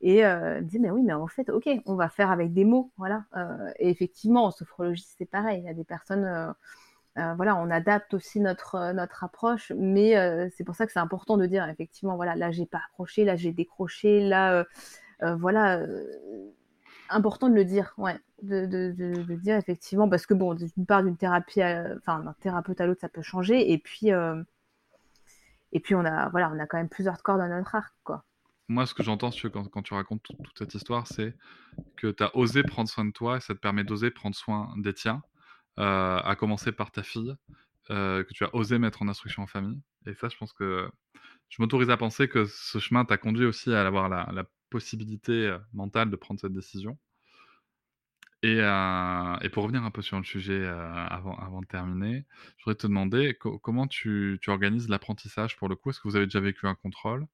[0.00, 2.64] Et euh, me dit, mais oui, mais en fait, ok, on va faire avec des
[2.64, 3.24] mots, voilà.
[3.36, 5.60] Euh, et effectivement, en sophrologie, c'est pareil.
[5.60, 6.24] Il y a des personnes,
[7.18, 10.14] euh, voilà, on adapte aussi notre notre approche, mais
[10.56, 13.36] c'est pour ça que c'est important de dire, effectivement, voilà, là j'ai pas accroché, là
[13.36, 14.64] j'ai décroché, là,
[15.20, 15.80] voilà,
[17.08, 21.02] important de le dire, ouais, de, de, de, dire effectivement, parce que bon, d'une part
[21.02, 21.62] d'une thérapie,
[21.98, 24.10] enfin d'un thérapeute à l'autre, ça peut changer, et puis
[25.72, 28.24] et puis on a, voilà, on a quand même plusieurs cordes dans notre arc, quoi
[28.68, 31.34] moi, ce que j'entends quand, quand, tu racontes toute cette histoire, c'est
[31.96, 34.72] que tu as osé prendre soin de toi et ça te permet d'oser prendre soin
[34.76, 35.22] des tiens,
[35.78, 37.34] euh, à commencer par ta fille,
[37.90, 39.80] euh, que tu as osé mettre en instruction en famille.
[40.06, 40.88] Et ça, je pense que
[41.48, 45.58] je m'autorise à penser que ce chemin t'a conduit aussi à avoir la, possibilité euh,
[45.72, 46.98] mentale de prendre cette décision.
[48.42, 52.24] Et, euh, et, pour revenir un peu sur le sujet euh, avant, avant de terminer,
[52.56, 55.90] je voudrais te demander co comment tu, tu organises l'apprentissage pour le coup?
[55.90, 57.26] Est-ce que vous avez déjà vécu un contrôle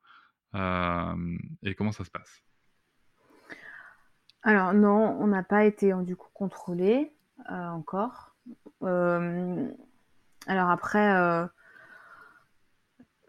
[0.55, 2.43] et comment ça se passe?
[4.45, 7.13] Alors non, on n'a pas été du coup contrôlé
[7.49, 8.37] encore.
[8.81, 11.49] Alors après,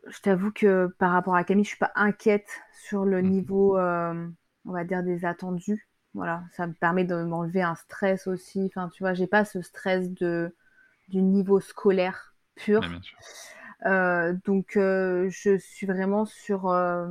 [0.07, 3.29] je t'avoue que par rapport à Camille, je suis pas inquiète sur le mmh.
[3.29, 5.87] niveau, on va dire, des attendus.
[6.13, 8.63] Voilà, ça me permet de m'enlever un stress aussi.
[8.65, 10.55] Enfin, tu vois, j'ai pas ce stress de
[11.09, 12.81] du niveau scolaire pur.
[12.81, 13.17] Ouais, bien sûr.
[13.85, 17.07] Euh, donc, euh, je suis vraiment sur euh,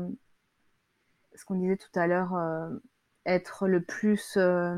[1.35, 2.71] ce qu'on disait tout à l'heure, euh,
[3.27, 4.77] être le plus euh,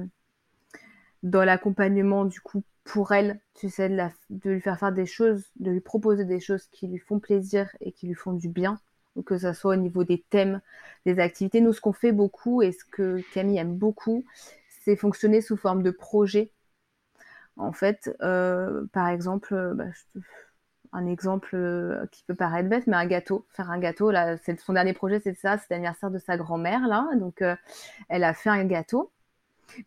[1.23, 5.70] dans l'accompagnement du coup pour elle, tu sais, de, lui faire faire des choses, de
[5.70, 8.80] lui proposer des choses qui lui font plaisir et qui lui font du bien,
[9.26, 10.61] que ce soit au niveau des thèmes,
[11.05, 11.61] des activités.
[11.61, 14.24] Nous, ce qu'on fait beaucoup et ce que Camille aime beaucoup,
[14.84, 16.53] c'est fonctionner sous forme de projet.
[17.57, 19.87] En fait, euh, par exemple, euh, bah,
[20.93, 24.61] un exemple euh, qui peut paraître bête, mais un gâteau, faire un gâteau, là, c'est
[24.61, 27.43] son dernier projet, c'est ça, c'est l'anniversaire de sa grand-mère, là, donc
[28.09, 29.11] elle a fait un gâteau,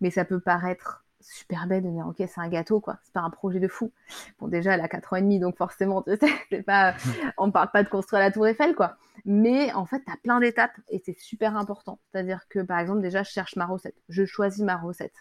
[0.01, 3.21] mais ça peut paraître super bête de dire, ok, c'est un gâteau, quoi, c'est pas
[3.21, 3.91] un projet de fou.
[4.39, 6.95] Bon, déjà, elle a 4 ans et demi, donc forcément, tu sais, c'est pas,
[7.37, 10.39] on parle pas de construire la tour Eiffel, quoi, mais en fait, tu as plein
[10.39, 14.25] d'étapes, et c'est super important, c'est-à-dire que, par exemple, déjà, je cherche ma recette, je
[14.25, 15.13] choisis ma recette,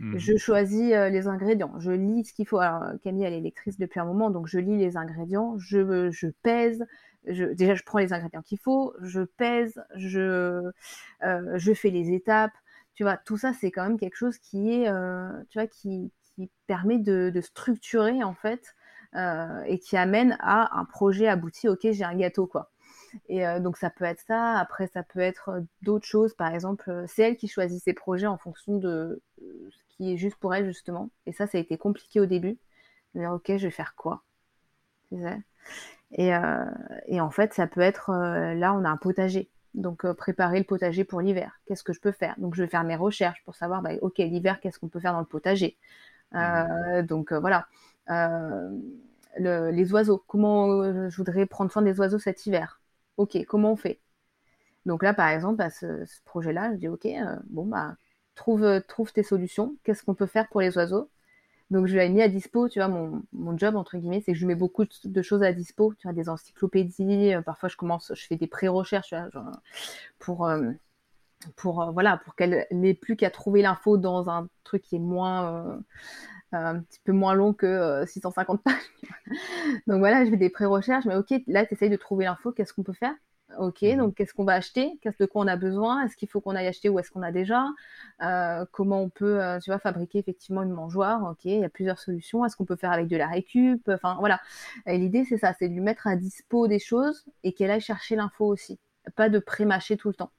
[0.00, 0.18] Mhm.
[0.18, 2.58] je choisis euh, les ingrédients, je lis ce qu'il faut.
[2.58, 6.28] Alors, Camille, elle est lectrice depuis un moment, donc je lis les ingrédients, je, je
[6.42, 6.84] pèse.
[7.26, 10.62] Je, déjà, je prends les ingrédients qu'il faut, je pèse, je,
[11.24, 12.52] euh, je fais les étapes.
[12.98, 16.10] Tu vois, tout ça, c'est quand même quelque chose qui est, euh, tu vois, qui,
[16.66, 18.74] permet de, structurer en fait
[19.14, 21.68] euh, et qui amène à un projet abouti.
[21.68, 22.72] Ok, j'ai un gâteau, quoi.
[23.28, 24.58] Et euh, donc ça peut être ça.
[24.58, 26.34] Après, ça peut être d'autres choses.
[26.34, 30.36] Par exemple, c'est elle qui choisit ses projets en fonction de ce qui est juste
[30.38, 31.08] pour elle justement.
[31.26, 32.58] Et ça, ça a été compliqué au début.
[33.14, 34.24] De dire ok, je vais faire quoi
[36.10, 39.48] et, en fait, ça peut être là, on a un potager.
[39.74, 41.60] Donc euh, préparer le potager pour l'hiver.
[41.66, 42.34] Qu'est-ce que je peux faire?
[42.38, 45.12] Donc je vais faire mes recherches pour savoir, bah, ok, l'hiver, qu'est-ce qu'on peut faire
[45.12, 45.76] dans le potager?
[46.34, 47.68] Euh, Donc euh, voilà.
[49.38, 50.22] Le- les oiseaux.
[50.26, 52.80] Comment je voudrais prendre soin des oiseaux cet hiver?
[53.16, 54.00] Ok, comment on fait?
[54.86, 57.08] Donc là, par exemple, à ce, ce projet-là, je dis ok,
[57.50, 57.96] bon bah
[58.36, 59.76] trouve, trouve tes solutions.
[59.84, 61.10] Qu'est-ce qu'on peut faire pour les oiseaux?
[61.70, 64.38] Donc je lui ai mis à dispo, tu vois, mon, job entre guillemets, c'est que
[64.38, 67.34] je mets beaucoup de, choses à dispo, tu vois, des encyclopédies.
[67.34, 69.14] euh, parfois, je commence, je fais des pré-recherches,
[70.18, 70.70] pour euh,
[71.66, 75.78] euh, voilà, pour qu'elle n'ait plus qu'à trouver l'info dans un truc qui est moins
[76.52, 78.74] un petit peu moins long que euh, 650 pages.
[79.86, 82.72] donc voilà, je fais des pré-recherches, mais ok, là, tu essayes de trouver l'info, qu'est-ce
[82.72, 83.14] qu'on peut faire?
[83.58, 83.96] Ok, Mhm.
[83.96, 84.98] donc qu'est-ce qu'on va acheter?
[85.00, 86.04] Qu'est-ce de quoi on a besoin?
[86.04, 87.64] Est-ce qu'il faut qu'on aille acheter ou est-ce qu'on a déjà?
[88.20, 91.24] Euh, Comment on peut, euh, tu vois, fabriquer effectivement une mangeoire?
[91.30, 92.44] Ok, il y a plusieurs solutions.
[92.44, 93.88] Est-ce qu'on peut faire avec de la récup?
[93.88, 94.38] Enfin voilà.
[94.86, 97.80] Et l'idée c'est ça, c'est de lui mettre à dispo des choses et qu'elle aille
[97.80, 98.78] chercher l'info aussi,
[99.16, 100.30] pas de pré-mâcher tout le temps.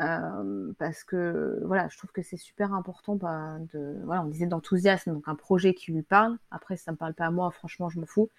[0.00, 4.46] Euh, parce que voilà, je trouve que c'est super important bah, de voilà, on disait
[4.46, 6.38] d'enthousiasme, donc un projet qui lui parle.
[6.50, 8.30] Après, si ça me parle pas à moi, franchement, je m'en fous.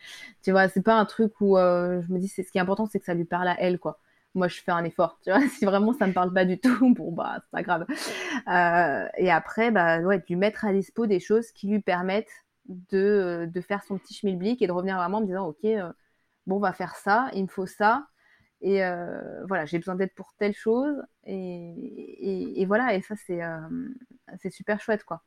[0.44, 2.62] Tu vois, c'est pas un truc où euh, je me dis c'est ce qui est
[2.62, 4.00] important, c'est que ça lui parle à elle, quoi.
[4.36, 5.42] Moi, je fais un effort, tu vois.
[5.50, 7.86] Si vraiment ça me parle pas du tout, bon bah c'est pas grave.
[8.48, 12.32] Euh, et après, bah ouais, de lui mettre à dispo des choses qui lui permettent
[12.92, 15.64] de, de faire son petit schmilblick et de revenir vraiment en me disant ok,
[16.48, 18.08] bon, on va faire ça, il me faut ça.
[18.64, 20.96] Et euh, voilà, j'ai besoin d'aide pour telle chose.
[21.26, 23.60] Et, et, et voilà, et ça, c'est euh,
[24.40, 25.22] c'est super chouette, quoi.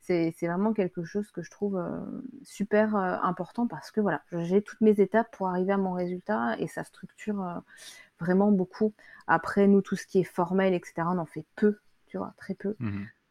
[0.00, 2.00] C'est vraiment quelque chose que je trouve euh,
[2.42, 6.66] super important parce que voilà, j'ai toutes mes étapes pour arriver à mon résultat et
[6.66, 7.62] ça structure
[8.20, 8.94] vraiment beaucoup.
[9.28, 12.54] Après, nous, tout ce qui est formel, etc., on en fait peu, tu vois, très
[12.54, 12.76] peu.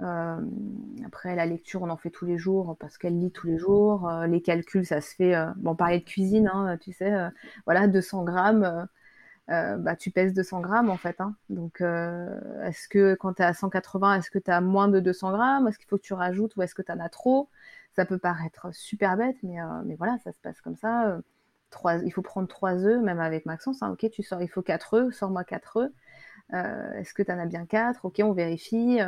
[0.02, 0.38] Euh,
[1.06, 4.10] après, la lecture, on en fait tous les jours parce qu'elle lit tous les jours.
[4.10, 5.36] Euh, les calculs, ça se fait.
[5.36, 7.14] Euh, bon, parler de cuisine, hein, tu sais,
[7.66, 8.88] voilà, 200 grammes.
[9.50, 11.20] Euh, bah, tu pèses 200 grammes en fait.
[11.22, 11.36] hein.
[11.50, 15.00] Donc, euh, est-ce que quand tu es à 180, est-ce que tu as moins de
[15.00, 15.68] 200 grammes?
[15.68, 17.50] Est-ce qu'il faut que tu rajoutes ou est-ce que tu en as trop?
[17.96, 21.08] Ça peut paraître super bête, mais, euh, mais voilà, ça se passe comme ça.
[21.10, 21.22] Euh,
[21.70, 23.82] trois, il faut prendre 3 œufs, même avec Maxence.
[23.84, 23.92] hein.
[23.92, 25.92] Ok, tu sors, il faut 4 œufs, sors-moi 4 œufs.
[26.54, 29.00] Est-ce que tu en as bien 4 Ok, on vérifie.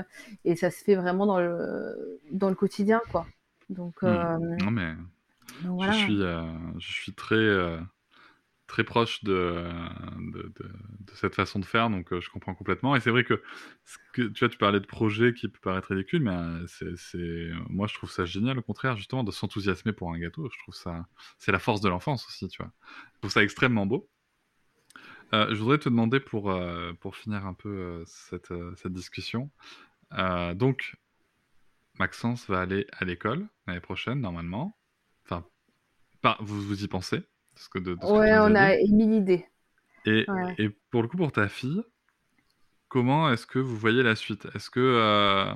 [0.45, 3.25] Et ça se fait vraiment dans le, dans le quotidien, quoi.
[3.69, 4.93] Donc, euh, Non, mais
[5.61, 5.91] donc voilà.
[5.91, 6.17] je, suis,
[6.79, 7.35] je suis très,
[8.73, 9.69] très proche de,
[10.31, 10.51] de,
[11.13, 12.95] cette façon de faire, donc euh, je comprends complètement.
[12.95, 13.39] Et c'est vrai que,
[14.13, 17.93] tu vois, tu parlais de projets qui peut paraître ridicule, mais euh, c'est, moi je
[17.93, 20.49] trouve ça génial, au contraire, justement, de s'enthousiasmer pour un gâteau.
[20.51, 21.05] Je trouve ça,
[21.37, 22.71] c'est la force de l'enfance aussi, tu vois.
[23.13, 24.09] Je trouve ça extrêmement beau.
[25.33, 29.51] Euh, je voudrais te demander pour, euh, pour finir un peu cette, cette discussion.
[30.55, 30.95] Donc,
[31.99, 34.75] Maxence va aller à l'école l'année prochaine, normalement.
[35.25, 35.45] Enfin,
[36.21, 37.23] pas, vous, vous y pensez
[37.55, 39.45] de ce que, de, de ce que tu Ouais, on a émis l'idée.
[40.05, 40.55] Et, Ouais.
[40.57, 41.81] et pour le coup, pour ta fille,
[42.89, 44.47] comment est-ce que vous voyez la suite?
[44.53, 45.53] Est-ce que euh,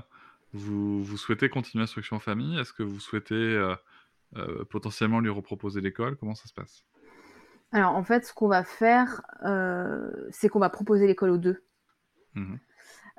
[0.53, 2.57] vous, vous souhaitez continuer l'instruction en famille?
[2.59, 3.75] Est-ce que vous souhaitez euh,
[4.37, 6.15] euh, potentiellement lui reproposer l'école?
[6.17, 6.83] Comment ça se passe?
[7.71, 9.21] Alors, en fait, ce qu'on va faire,
[10.31, 11.63] c'est qu'on va proposer l'école aux deux.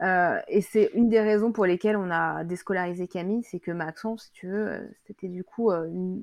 [0.01, 4.27] Euh, et c'est une des raisons pour lesquelles on a déscolarisé Camille, c'est que Maxence,
[4.27, 6.23] si tu veux, c'était du coup, une...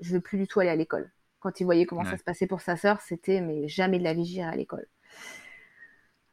[0.00, 1.10] je veux plus du tout aller à l'école.
[1.42, 2.06] Quand il voyait comment Ouais.
[2.06, 4.86] ça se passait pour sa sœur, c'était mais jamais de la vie j'irai à l'école.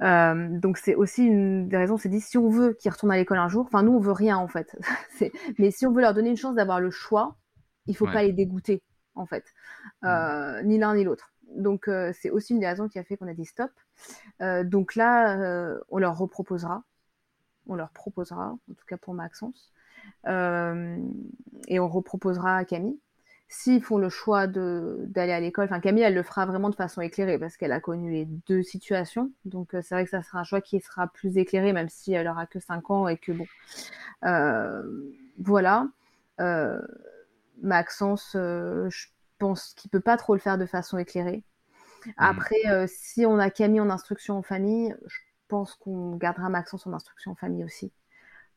[0.02, 3.18] Euh, donc c'est aussi une des raisons, c'est dit si on veut qu'ils retournent à
[3.18, 4.74] l'école un jour, enfin nous on veut rien en fait,
[5.60, 7.36] mais si on veut leur donner une chance d'avoir le choix,
[7.86, 8.14] il faut Ouais.
[8.14, 8.82] pas les dégoûter
[9.16, 9.44] en fait,
[10.06, 11.34] Euh, ni l'un ni l'autre.
[11.54, 13.72] Donc euh, c'est aussi une des raisons qui a fait qu'on a dit stop.
[14.64, 16.84] Donc là, on leur reproposera,
[17.68, 19.74] on leur proposera, en tout cas pour Maxence,
[21.68, 23.00] et on reproposera à Camille.
[23.52, 27.02] S'ils font le choix d'aller à l'école, enfin Camille, elle le fera vraiment de façon
[27.02, 29.32] éclairée parce qu'elle a connu les deux situations.
[29.46, 32.14] Donc euh, c'est vrai que ça sera un choix qui sera plus éclairé, même si
[32.14, 33.46] elle aura que 5 ans et que bon.
[34.26, 34.84] Euh,
[35.40, 35.88] voilà.
[36.40, 36.80] Euh,
[37.62, 39.08] Maxence, je
[39.40, 41.44] pense qu'il peut pas trop le faire de façon éclairée.
[42.18, 46.86] Après, euh, si on a Camille en instruction en famille, je pense qu'on gardera Maxence
[46.88, 47.92] en instruction en famille aussi.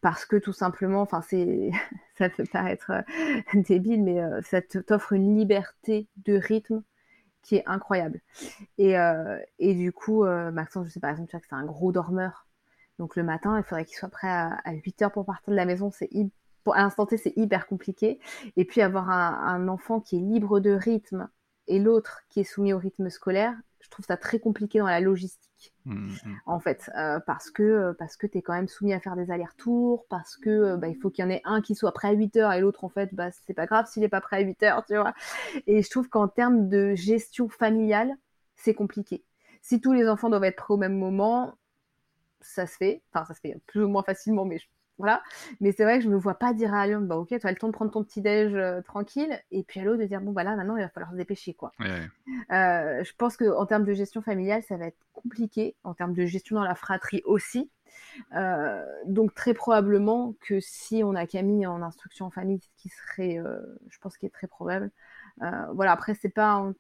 [0.03, 1.71] Parce que tout simplement, enfin, c'est,
[2.19, 3.03] ça peut paraître euh,
[3.55, 6.83] débile, mais euh, ça t'offre une liberté de rythme
[7.43, 8.21] qui est incroyable.
[8.79, 11.91] Et, euh, du coup, Maxence, je sais par exemple, tu vois que c'est un gros
[11.91, 12.47] dormeur.
[13.01, 15.57] Donc le matin, il faudrait qu'il soit prêt à, à 8 heures pour partir de
[15.57, 15.91] la maison.
[15.91, 16.09] C'est
[16.67, 18.21] à l'instant T, c'est hyper compliqué.
[18.57, 21.29] Et puis avoir un enfant qui est libre de rythme
[21.67, 25.01] et l'autre qui est soumis au rythme scolaire, je trouve ça très compliqué dans la
[25.01, 26.41] logistique Mm, mm.
[26.47, 29.17] en fait, euh, parce que euh, parce que tu es quand même soumis à faire
[29.17, 31.93] des allers-retours, parce que euh, bah, il faut qu'il y en ait un qui soit
[31.93, 34.21] prêt à 8 heures et l'autre en fait, bah, c'est pas grave s'il est pas
[34.21, 35.15] prêt à 8 heures, tu vois.
[35.67, 38.13] Et je trouve qu'en termes de gestion familiale,
[38.57, 39.25] c'est compliqué.
[39.63, 41.57] Si tous les enfants doivent être prêts au même moment,
[42.41, 44.67] ça se fait, enfin ça se fait plus ou moins facilement, mais je-
[44.99, 45.23] voilà.
[45.61, 47.51] Mais c'est vrai que je me vois pas dire à Lyon, bah ok, tu as
[47.51, 50.21] le temps de prendre ton petit déj euh, tranquille, et puis à l'autre de dire
[50.21, 51.73] bon bah là maintenant il va falloir se dépêcher quoi.
[51.81, 52.09] Ouais, ouais.
[52.57, 56.25] Euh, je pense qu'en termes de gestion familiale, ça va être compliqué, en termes de
[56.27, 57.71] gestion dans la fratrie aussi.
[58.35, 62.89] Euh, donc très probablement que si on a Camille en instruction en famille, ce qui
[62.89, 63.39] serait,
[63.89, 64.91] je pense, qui est très probable.
[65.75, 66.73] voilà, après c'est pas,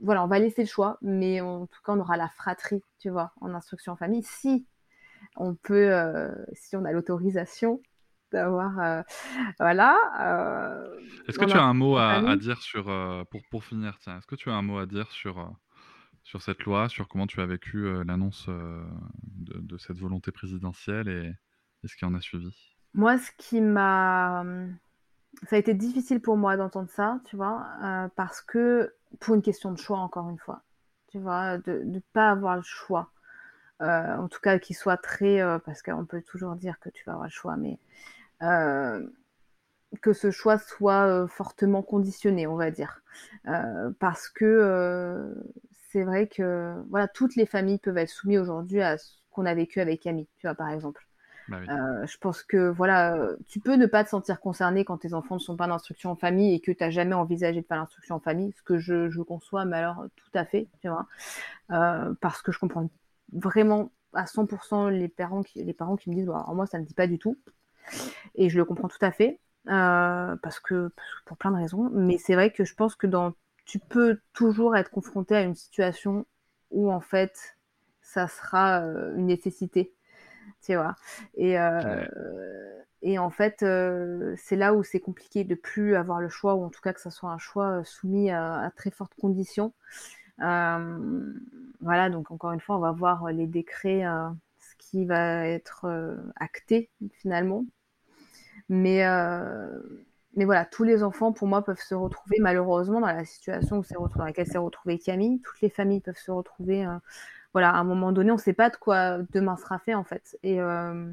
[0.00, 3.10] voilà, on va laisser le choix, mais en tout cas on aura la fratrie, tu
[3.10, 4.22] vois, en instruction en famille.
[4.22, 4.66] Si
[5.36, 7.80] on peut, euh, si on a l'autorisation
[8.32, 9.02] d'avoir, euh,
[9.60, 9.96] voilà.
[10.20, 13.98] euh, Est-ce que tu a as un mot à, dire sur, euh, pour, pour finir,
[14.00, 15.52] tiens, est-ce que tu as un mot à dire sur,
[16.22, 21.32] sur cette loi, sur comment tu as vécu l'annonce de, de cette volonté présidentielle et,
[21.84, 22.74] et ce qui en a suivi?
[22.94, 24.44] Moi, ce qui m'a...
[25.48, 27.66] Ça a été difficile pour moi d'entendre ça, tu vois,
[28.16, 30.62] parce que, pour une question de choix, encore une fois,
[31.08, 33.10] tu vois, de ne pas avoir le choix.
[33.82, 35.40] Euh, en tout cas, qu'il soit très...
[35.40, 37.78] euh, parce qu'on peut toujours dire que tu vas avoir le choix, mais...
[38.42, 39.06] euh,
[40.02, 43.02] que ce choix soit fortement conditionné, on va dire.
[44.00, 45.32] Parce que
[45.88, 49.54] c'est vrai que voilà, toutes les familles peuvent être soumises aujourd'hui à ce qu'on a
[49.54, 51.06] vécu avec Camille, tu vois, par exemple.
[51.46, 51.66] Bah oui.
[52.08, 53.16] Je pense que voilà,
[53.46, 56.16] tu peux ne pas te sentir concerné quand tes enfants ne sont pas d'instruction en
[56.16, 59.10] famille et que tu n'as jamais envisagé de faire l'instruction en famille, ce que je,
[59.10, 61.06] je conçois, mais alors tout à fait, tu vois,
[62.20, 62.88] parce que je comprends
[63.34, 66.84] vraiment à 100% les parents qui, les parents qui me disent, alors moi ça ne
[66.84, 67.38] me dit pas du tout,
[68.34, 70.90] et je le comprends tout à fait, euh, parce que
[71.26, 74.76] pour plein de raisons, mais c'est vrai que je pense que dans, tu peux toujours
[74.76, 76.26] être confronté à une situation
[76.70, 77.56] où en fait
[78.02, 79.94] ça sera euh, une nécessité
[80.64, 80.96] tu vois.
[81.36, 82.08] Et, euh, Ouais.
[83.02, 83.64] et en fait,
[84.36, 87.00] c'est là où c'est compliqué de plus avoir le choix, ou en tout cas que
[87.00, 89.72] ça soit un choix soumis à, à très fortes conditions.
[90.40, 91.32] Euh,
[91.80, 94.28] voilà, donc encore une fois, on va voir les décrets, euh,
[94.60, 97.64] ce qui va être euh, acté finalement.
[98.68, 99.80] Mais, euh,
[100.36, 103.84] mais voilà, tous les enfants, pour moi, peuvent se retrouver malheureusement dans la situation où
[103.84, 105.40] s'est retrouvée- dans laquelle s'est retrouvée Camille.
[105.42, 106.96] Toutes les familles peuvent se retrouver euh,
[107.54, 110.04] voilà, à un moment donné, on ne sait pas de quoi demain sera fait en
[110.04, 110.38] fait.
[110.44, 111.12] Et euh,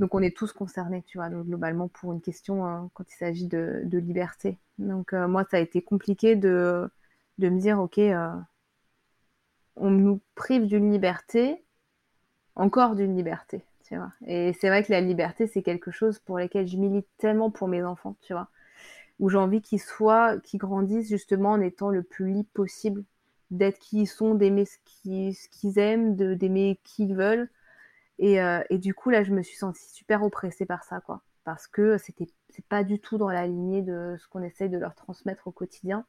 [0.00, 3.16] donc on est tous concernés, tu vois, donc, globalement pour une question euh, quand il
[3.16, 4.58] s'agit de, de liberté.
[4.78, 6.88] Donc euh, moi, ça a été compliqué de,
[7.38, 8.30] de me dire, ok, euh,
[9.76, 11.64] on nous prive d'une liberté,
[12.54, 14.12] encore d'une liberté, tu vois.
[14.26, 17.68] Et c'est vrai que la liberté, c'est quelque chose pour lequel je milite tellement pour
[17.68, 18.48] mes enfants, tu vois,
[19.18, 23.04] où j'ai envie qu'ils soient, qu'ils grandissent justement en étant le plus libre possible
[23.50, 27.50] d'être qui ils sont, d'aimer ce qu'ils aiment, d'aimer qui ils veulent.
[28.18, 31.22] Et, euh, et du coup, là, je me suis sentie super oppressée par ça, quoi.
[31.44, 34.78] Parce que c'était c'est pas du tout dans la lignée de ce qu'on essaye de
[34.78, 36.04] leur transmettre au quotidien.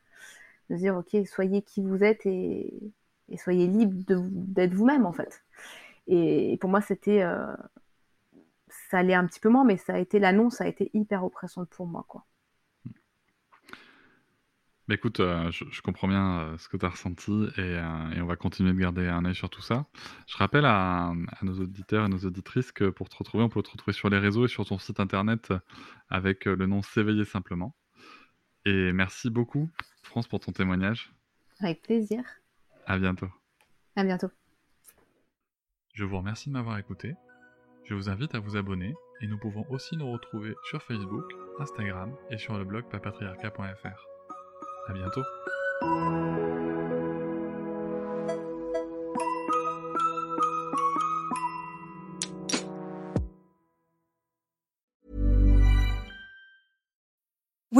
[0.69, 2.73] De dire, ok, soyez qui vous êtes et,
[3.37, 5.43] soyez libre d'être vous-même, en fait.
[6.07, 7.21] Et, pour moi, c'était.
[7.23, 7.55] euh,
[8.89, 11.69] ça allait un petit peu moins, mais ça a été l'annonce, a été hyper oppressante
[11.69, 12.25] pour moi, quoi.
[14.89, 17.79] Bah écoute, euh, je, comprends bien euh, ce que tu as ressenti et,
[18.15, 19.85] et on va continuer de garder un œil sur tout ça.
[20.27, 23.71] Je rappelle à, nos auditeurs et nos auditrices que pour te retrouver, on peut te
[23.71, 25.53] retrouver sur les réseaux et sur ton site internet
[26.09, 27.75] avec le nom S'éveiller simplement.
[28.65, 29.69] Et merci beaucoup,
[30.03, 31.11] France, pour ton témoignage.
[31.59, 32.23] Avec plaisir.
[32.85, 33.29] À bientôt.
[33.95, 34.29] À bientôt.
[35.93, 37.15] Je vous remercie de m'avoir écouté.
[37.85, 41.25] Je vous invite à vous abonner et nous pouvons aussi nous retrouver sur Facebook,
[41.59, 44.07] Instagram et sur le blog papatriarca.fr.
[44.87, 45.23] À bientôt.